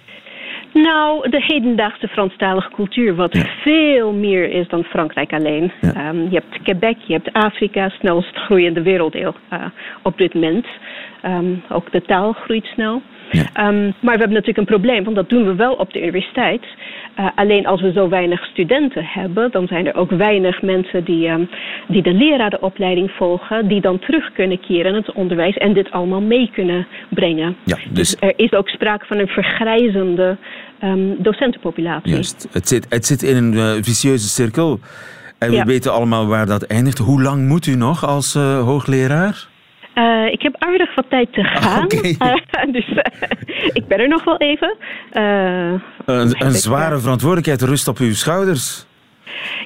Nou, 0.74 1.30
de 1.30 1.42
hedendaagse 1.42 2.08
Franstalige 2.08 2.70
cultuur, 2.70 3.14
wat 3.14 3.36
ja. 3.36 3.46
veel 3.62 4.12
meer 4.12 4.50
is 4.50 4.68
dan 4.68 4.84
Frankrijk 4.84 5.32
alleen. 5.32 5.72
Ja. 5.80 6.08
Um, 6.08 6.22
je 6.22 6.34
hebt 6.34 6.62
Quebec, 6.62 6.96
je 7.06 7.12
hebt 7.12 7.32
Afrika, 7.32 7.88
snelst 7.88 8.36
groeiende 8.36 8.82
werelddeel 8.82 9.34
uh, 9.52 9.64
op 10.02 10.18
dit 10.18 10.34
moment. 10.34 10.66
Um, 11.24 11.62
ook 11.68 11.92
de 11.92 12.02
taal 12.02 12.32
groeit 12.32 12.64
snel. 12.64 13.02
Ehm, 13.30 13.84
maar 13.84 14.14
we 14.14 14.20
hebben 14.20 14.32
natuurlijk 14.32 14.58
een 14.58 14.64
probleem, 14.64 15.04
want 15.04 15.16
dat 15.16 15.28
doen 15.28 15.44
we 15.44 15.54
wel 15.54 15.74
op 15.74 15.92
de 15.92 16.02
universiteit. 16.02 16.62
Uh, 17.18 17.28
alleen 17.34 17.66
als 17.66 17.80
we 17.80 17.92
zo 17.92 18.08
weinig 18.08 18.44
studenten 18.44 19.04
hebben, 19.04 19.50
dan 19.50 19.66
zijn 19.66 19.86
er 19.86 19.94
ook 19.94 20.10
weinig 20.10 20.62
mensen 20.62 21.04
die, 21.04 21.28
um, 21.28 21.48
die 21.88 22.02
de 22.02 22.12
lerarenopleiding 22.12 23.10
volgen, 23.10 23.68
die 23.68 23.80
dan 23.80 23.98
terug 23.98 24.32
kunnen 24.32 24.60
keren 24.60 24.90
in 24.90 24.94
het 24.94 25.12
onderwijs 25.12 25.56
en 25.56 25.72
dit 25.72 25.90
allemaal 25.90 26.20
mee 26.20 26.50
kunnen 26.52 26.86
brengen. 27.08 27.56
Ja, 27.64 27.76
dus... 27.76 27.92
dus 27.92 28.16
er 28.20 28.32
is 28.36 28.52
ook 28.52 28.68
sprake 28.68 29.06
van 29.06 29.18
een 29.18 29.28
vergrijzende 29.28 30.36
um, 30.82 31.22
docentenpopulatie. 31.22 32.12
Juist, 32.12 32.48
het 32.52 32.68
zit, 32.68 32.86
het 32.88 33.06
zit 33.06 33.22
in 33.22 33.36
een 33.36 33.52
uh, 33.52 33.82
vicieuze 33.82 34.28
cirkel. 34.28 34.80
En 35.38 35.50
we 35.50 35.64
weten 35.64 35.92
allemaal 35.92 36.26
waar 36.26 36.46
dat 36.46 36.62
eindigt. 36.62 36.98
Hoe 36.98 37.22
lang 37.22 37.48
moet 37.48 37.66
u 37.66 37.74
nog 37.74 38.06
als 38.06 38.34
uh, 38.34 38.60
hoogleraar? 38.60 39.46
Uh, 39.94 40.26
ik 40.32 40.42
heb 40.42 40.54
aardig 40.58 40.94
wat 40.94 41.04
tijd 41.08 41.32
te 41.32 41.44
gaan. 41.44 41.84
Okay. 41.84 42.16
Uh, 42.64 42.72
dus 42.72 42.88
uh, 42.88 42.98
ik 43.72 43.86
ben 43.86 43.98
er 43.98 44.08
nog 44.08 44.24
wel 44.24 44.36
even. 44.36 44.76
een, 46.04 46.34
een 46.38 46.52
zware 46.52 46.98
verantwoordelijkheid 46.98 47.62
rust 47.62 47.88
op 47.88 47.98
uw 47.98 48.12
schouders. 48.12 48.86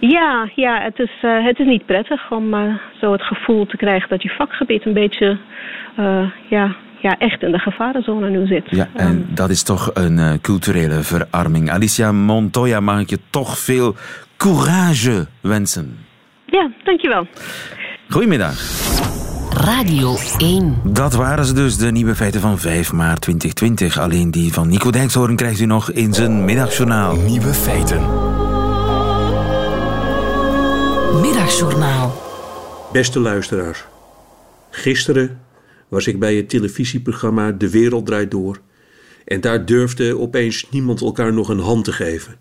Ja, 0.01 0.51
ja 0.55 0.83
het, 0.83 0.99
is, 0.99 1.11
het 1.21 1.59
is 1.59 1.67
niet 1.67 1.87
prettig 1.87 2.31
om 2.31 2.79
zo 3.01 3.13
het 3.13 3.23
gevoel 3.23 3.67
te 3.67 3.77
krijgen 3.77 4.09
dat 4.09 4.23
je 4.23 4.29
vakgebied 4.29 4.87
een 4.87 4.93
beetje 4.93 5.39
ja, 6.49 6.77
ja, 7.03 7.19
echt 7.19 7.43
in 7.43 7.53
de 7.53 7.59
gevarenzone 7.59 8.31
nu 8.31 8.47
zit. 8.47 8.65
Ja, 8.71 8.89
en 8.95 9.09
um, 9.09 9.27
dat 9.35 9.51
is 9.51 9.63
toch 9.63 9.91
een 9.95 10.41
culturele 10.41 11.03
verarming. 11.03 11.71
Alicia 11.71 12.13
Montoya, 12.13 12.81
mag 12.81 13.01
ik 13.01 13.11
je 13.11 13.19
toch 13.31 13.59
veel 13.59 13.97
courage 14.37 15.27
wensen. 15.41 15.97
Ja, 16.47 16.71
dankjewel. 16.85 17.27
Goedemiddag. 18.09 18.57
Radio 19.51 20.17
1. 20.39 20.81
Dat 20.85 21.15
waren 21.15 21.45
ze 21.45 21.55
dus, 21.55 21.77
de 21.77 21.91
nieuwe 21.91 22.15
feiten 22.15 22.41
van 22.41 22.59
5 22.59 22.93
maart 22.93 23.21
2020. 23.21 23.99
Alleen 23.99 24.31
die 24.31 24.53
van 24.53 24.69
Nico 24.69 24.91
Dijkshoorn 24.91 25.37
krijgt 25.37 25.61
u 25.61 25.65
nog 25.65 25.91
in 25.91 26.15
zijn 26.15 26.45
middagjournaal. 26.45 27.17
Nieuwe 27.17 27.55
feiten. 27.55 28.01
Middagjournaal. 31.21 32.13
Beste 32.93 33.21
luisteraars. 33.21 33.85
Gisteren 34.71 35.41
was 35.89 36.07
ik 36.07 36.19
bij 36.19 36.37
het 36.37 36.49
televisieprogramma 36.49 37.53
De 37.53 37.71
Wereld 37.71 38.07
Draait 38.07 38.31
Door. 38.31 38.61
En 39.25 39.41
daar 39.41 39.67
durfde 39.67 40.19
opeens 40.19 40.67
niemand 40.71 41.01
elkaar 41.01 41.33
nog 41.33 41.49
een 41.49 41.59
hand 41.59 41.85
te 41.85 41.93
geven. 41.93 42.37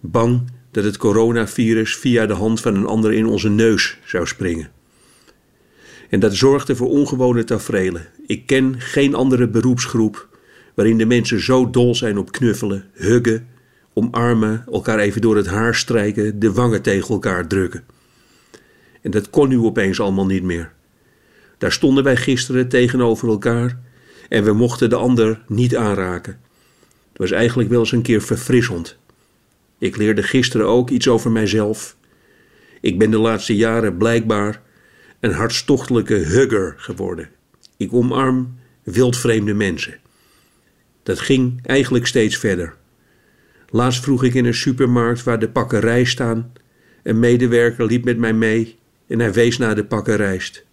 Bang 0.00 0.50
dat 0.70 0.84
het 0.84 0.96
coronavirus 0.96 1.96
via 1.96 2.26
de 2.26 2.34
hand 2.34 2.60
van 2.60 2.74
een 2.74 2.86
ander 2.86 3.12
in 3.12 3.26
onze 3.26 3.48
neus 3.48 3.98
zou 4.04 4.26
springen. 4.26 4.70
En 6.08 6.20
dat 6.20 6.34
zorgde 6.34 6.76
voor 6.76 6.88
ongewone 6.88 7.44
tafereelen. 7.44 8.06
Ik 8.26 8.46
ken 8.46 8.80
geen 8.80 9.14
andere 9.14 9.48
beroepsgroep 9.48 10.28
waarin 10.74 10.98
de 10.98 11.06
mensen 11.06 11.40
zo 11.40 11.70
dol 11.70 11.94
zijn 11.94 12.18
op 12.18 12.32
knuffelen, 12.32 12.84
huggen, 12.92 13.48
omarmen, 13.92 14.64
elkaar 14.72 14.98
even 14.98 15.20
door 15.20 15.36
het 15.36 15.46
haar 15.46 15.74
strijken, 15.74 16.38
de 16.38 16.52
wangen 16.52 16.82
tegen 16.82 17.08
elkaar 17.08 17.46
drukken. 17.46 17.84
En 19.02 19.10
dat 19.10 19.30
kon 19.30 19.48
nu 19.48 19.58
opeens 19.58 20.00
allemaal 20.00 20.26
niet 20.26 20.42
meer. 20.42 20.72
Daar 21.58 21.72
stonden 21.72 22.04
wij 22.04 22.16
gisteren 22.16 22.68
tegenover 22.68 23.28
elkaar 23.28 23.78
en 24.28 24.44
we 24.44 24.52
mochten 24.52 24.90
de 24.90 24.96
ander 24.96 25.42
niet 25.46 25.76
aanraken. 25.76 26.40
Het 27.08 27.18
was 27.18 27.30
eigenlijk 27.30 27.68
wel 27.68 27.80
eens 27.80 27.92
een 27.92 28.02
keer 28.02 28.22
verfrissend. 28.22 28.96
Ik 29.78 29.96
leerde 29.96 30.22
gisteren 30.22 30.66
ook 30.66 30.90
iets 30.90 31.08
over 31.08 31.30
mijzelf. 31.30 31.96
Ik 32.80 32.98
ben 32.98 33.10
de 33.10 33.18
laatste 33.18 33.56
jaren 33.56 33.96
blijkbaar 33.96 34.62
een 35.20 35.32
hartstochtelijke 35.32 36.14
hugger 36.14 36.74
geworden. 36.76 37.28
Ik 37.76 37.92
omarm 37.92 38.58
wildvreemde 38.82 39.54
mensen. 39.54 39.98
Dat 41.02 41.18
ging 41.18 41.66
eigenlijk 41.66 42.06
steeds 42.06 42.36
verder. 42.36 42.74
Laatst 43.70 44.02
vroeg 44.02 44.24
ik 44.24 44.34
in 44.34 44.44
een 44.44 44.54
supermarkt 44.54 45.22
waar 45.22 45.38
de 45.38 45.48
pakken 45.48 45.80
rijst 45.80 46.12
staan. 46.12 46.52
Een 47.02 47.18
medewerker 47.18 47.86
liep 47.86 48.04
met 48.04 48.18
mij 48.18 48.32
mee 48.32 48.78
en 49.06 49.18
hij 49.18 49.32
wees 49.32 49.58
naar 49.58 49.74
de 49.74 49.84
pakken 49.84 50.16
rijst. 50.16 50.66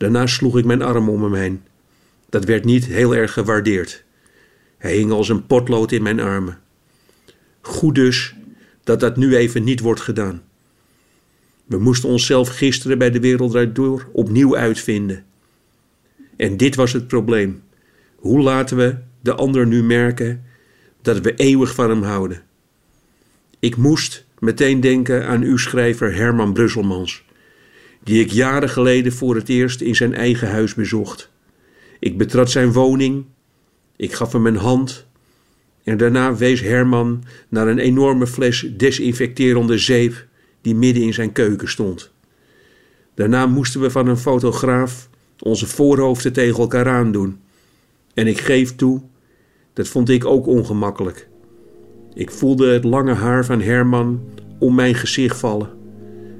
Daarna 0.00 0.26
sloeg 0.26 0.58
ik 0.58 0.64
mijn 0.64 0.82
arm 0.82 1.08
om 1.08 1.22
hem 1.22 1.34
heen. 1.34 1.62
Dat 2.28 2.44
werd 2.44 2.64
niet 2.64 2.84
heel 2.84 3.14
erg 3.14 3.32
gewaardeerd. 3.32 4.04
Hij 4.78 4.96
hing 4.96 5.10
als 5.10 5.28
een 5.28 5.46
potlood 5.46 5.92
in 5.92 6.02
mijn 6.02 6.20
armen. 6.20 6.58
Goed 7.60 7.94
dus 7.94 8.34
dat 8.84 9.00
dat 9.00 9.16
nu 9.16 9.36
even 9.36 9.64
niet 9.64 9.80
wordt 9.80 10.00
gedaan. 10.00 10.42
We 11.64 11.78
moesten 11.78 12.08
onszelf 12.08 12.48
gisteren 12.48 12.98
bij 12.98 13.10
de 13.10 13.20
Wereld 13.20 13.74
Door 13.74 14.08
opnieuw 14.12 14.56
uitvinden. 14.56 15.24
En 16.36 16.56
dit 16.56 16.74
was 16.74 16.92
het 16.92 17.06
probleem. 17.06 17.62
Hoe 18.16 18.40
laten 18.40 18.76
we 18.76 18.96
de 19.20 19.34
ander 19.34 19.66
nu 19.66 19.82
merken 19.82 20.44
dat 21.02 21.20
we 21.20 21.34
eeuwig 21.34 21.74
van 21.74 21.90
hem 21.90 22.02
houden? 22.02 22.42
Ik 23.58 23.76
moest 23.76 24.26
meteen 24.38 24.80
denken 24.80 25.26
aan 25.26 25.42
uw 25.42 25.56
schrijver 25.56 26.14
Herman 26.14 26.52
Brusselmans, 26.52 27.24
die 28.04 28.20
ik 28.20 28.30
jaren 28.30 28.68
geleden 28.68 29.12
voor 29.12 29.34
het 29.34 29.48
eerst 29.48 29.80
in 29.80 29.94
zijn 29.94 30.14
eigen 30.14 30.50
huis 30.50 30.74
bezocht. 30.74 31.30
Ik 31.98 32.18
betrad 32.18 32.50
zijn 32.50 32.72
woning, 32.72 33.24
ik 33.96 34.12
gaf 34.12 34.32
hem 34.32 34.46
een 34.46 34.56
hand 34.56 35.06
en 35.84 35.96
daarna 35.96 36.34
wees 36.36 36.60
Herman 36.60 37.24
naar 37.48 37.68
een 37.68 37.78
enorme 37.78 38.26
fles 38.26 38.70
desinfecterende 38.76 39.78
zeep 39.78 40.26
die 40.60 40.74
midden 40.74 41.02
in 41.02 41.14
zijn 41.14 41.32
keuken 41.32 41.68
stond. 41.68 42.12
Daarna 43.14 43.46
moesten 43.46 43.80
we 43.80 43.90
van 43.90 44.06
een 44.06 44.16
fotograaf 44.16 45.08
onze 45.38 45.66
voorhoofden 45.66 46.32
tegen 46.32 46.60
elkaar 46.60 46.88
aandoen. 46.88 47.40
En 48.14 48.26
ik 48.26 48.40
geef 48.40 48.74
toe, 48.74 49.02
dat 49.72 49.88
vond 49.88 50.08
ik 50.08 50.24
ook 50.24 50.46
ongemakkelijk. 50.46 51.28
Ik 52.14 52.30
voelde 52.30 52.72
het 52.72 52.84
lange 52.84 53.14
haar 53.14 53.44
van 53.44 53.60
Herman 53.60 54.20
om 54.58 54.74
mijn 54.74 54.94
gezicht 54.94 55.38
vallen. 55.38 55.79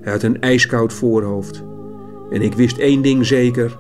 Hij 0.01 0.13
had 0.13 0.23
een 0.23 0.41
ijskoud 0.41 0.93
voorhoofd. 0.93 1.63
En 2.31 2.43
ik 2.43 2.55
wist 2.55 2.79
één 2.79 3.03
ding 3.03 3.27
zeker: 3.27 3.79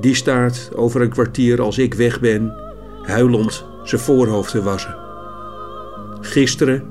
die 0.00 0.14
staart 0.14 0.70
over 0.74 1.00
een 1.00 1.08
kwartier 1.08 1.60
als 1.60 1.78
ik 1.78 1.94
weg 1.94 2.20
ben, 2.20 2.52
huilend 3.02 3.64
zijn 3.82 4.00
voorhoofd 4.00 4.50
te 4.50 4.62
wassen. 4.62 4.96
Gisteren 6.20 6.84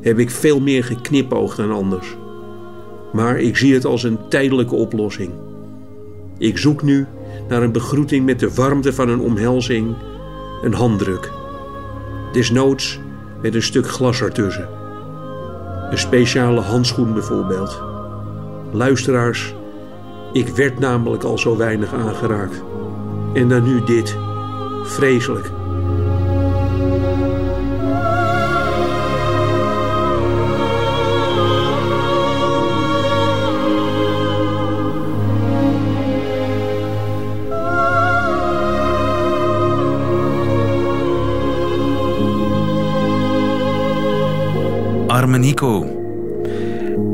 heb 0.00 0.18
ik 0.18 0.30
veel 0.30 0.60
meer 0.60 0.84
geknipoogd 0.84 1.56
dan 1.56 1.70
anders. 1.70 2.16
Maar 3.12 3.40
ik 3.40 3.56
zie 3.56 3.74
het 3.74 3.84
als 3.84 4.02
een 4.02 4.18
tijdelijke 4.28 4.74
oplossing. 4.74 5.30
Ik 6.38 6.58
zoek 6.58 6.82
nu 6.82 7.06
naar 7.48 7.62
een 7.62 7.72
begroeting 7.72 8.24
met 8.26 8.40
de 8.40 8.54
warmte 8.54 8.92
van 8.92 9.08
een 9.08 9.20
omhelzing, 9.20 9.96
een 10.62 10.74
handdruk. 10.74 11.30
Desnoods 12.32 13.00
met 13.42 13.54
een 13.54 13.62
stuk 13.62 13.86
glas 13.88 14.22
ertussen. 14.22 14.79
Een 15.90 15.98
speciale 15.98 16.60
handschoen 16.60 17.12
bijvoorbeeld. 17.12 17.82
Luisteraars, 18.72 19.54
ik 20.32 20.48
werd 20.48 20.78
namelijk 20.78 21.22
al 21.22 21.38
zo 21.38 21.56
weinig 21.56 21.94
aangeraakt. 21.94 22.62
En 23.34 23.48
dan 23.48 23.62
nu 23.62 23.84
dit. 23.84 24.16
Vreselijk. 24.82 25.59
Nico. 45.40 45.86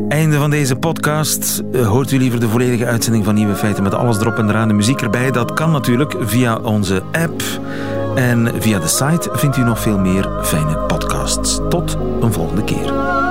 Einde 0.08 0.36
van 0.36 0.50
deze 0.50 0.76
podcast. 0.76 1.62
Eh, 1.72 1.88
hoort 1.88 2.12
u 2.12 2.18
liever 2.18 2.40
de 2.40 2.48
volledige 2.48 2.86
uitzending 2.86 3.24
van 3.24 3.34
Nieuwe 3.34 3.54
Feiten 3.54 3.82
met 3.82 3.94
alles 3.94 4.20
erop 4.20 4.38
en 4.38 4.48
eraan, 4.48 4.68
de 4.68 4.74
muziek 4.74 5.02
erbij? 5.02 5.30
Dat 5.30 5.54
kan 5.54 5.70
natuurlijk 5.70 6.16
via 6.20 6.56
onze 6.56 7.02
app. 7.12 7.42
En 8.14 8.52
via 8.58 8.78
de 8.78 8.88
site 8.88 9.30
vindt 9.32 9.56
u 9.56 9.62
nog 9.62 9.80
veel 9.80 9.98
meer 9.98 10.28
fijne 10.42 10.76
podcasts. 10.76 11.60
Tot 11.68 11.96
een 12.20 12.32
volgende 12.32 12.64
keer. 12.64 13.25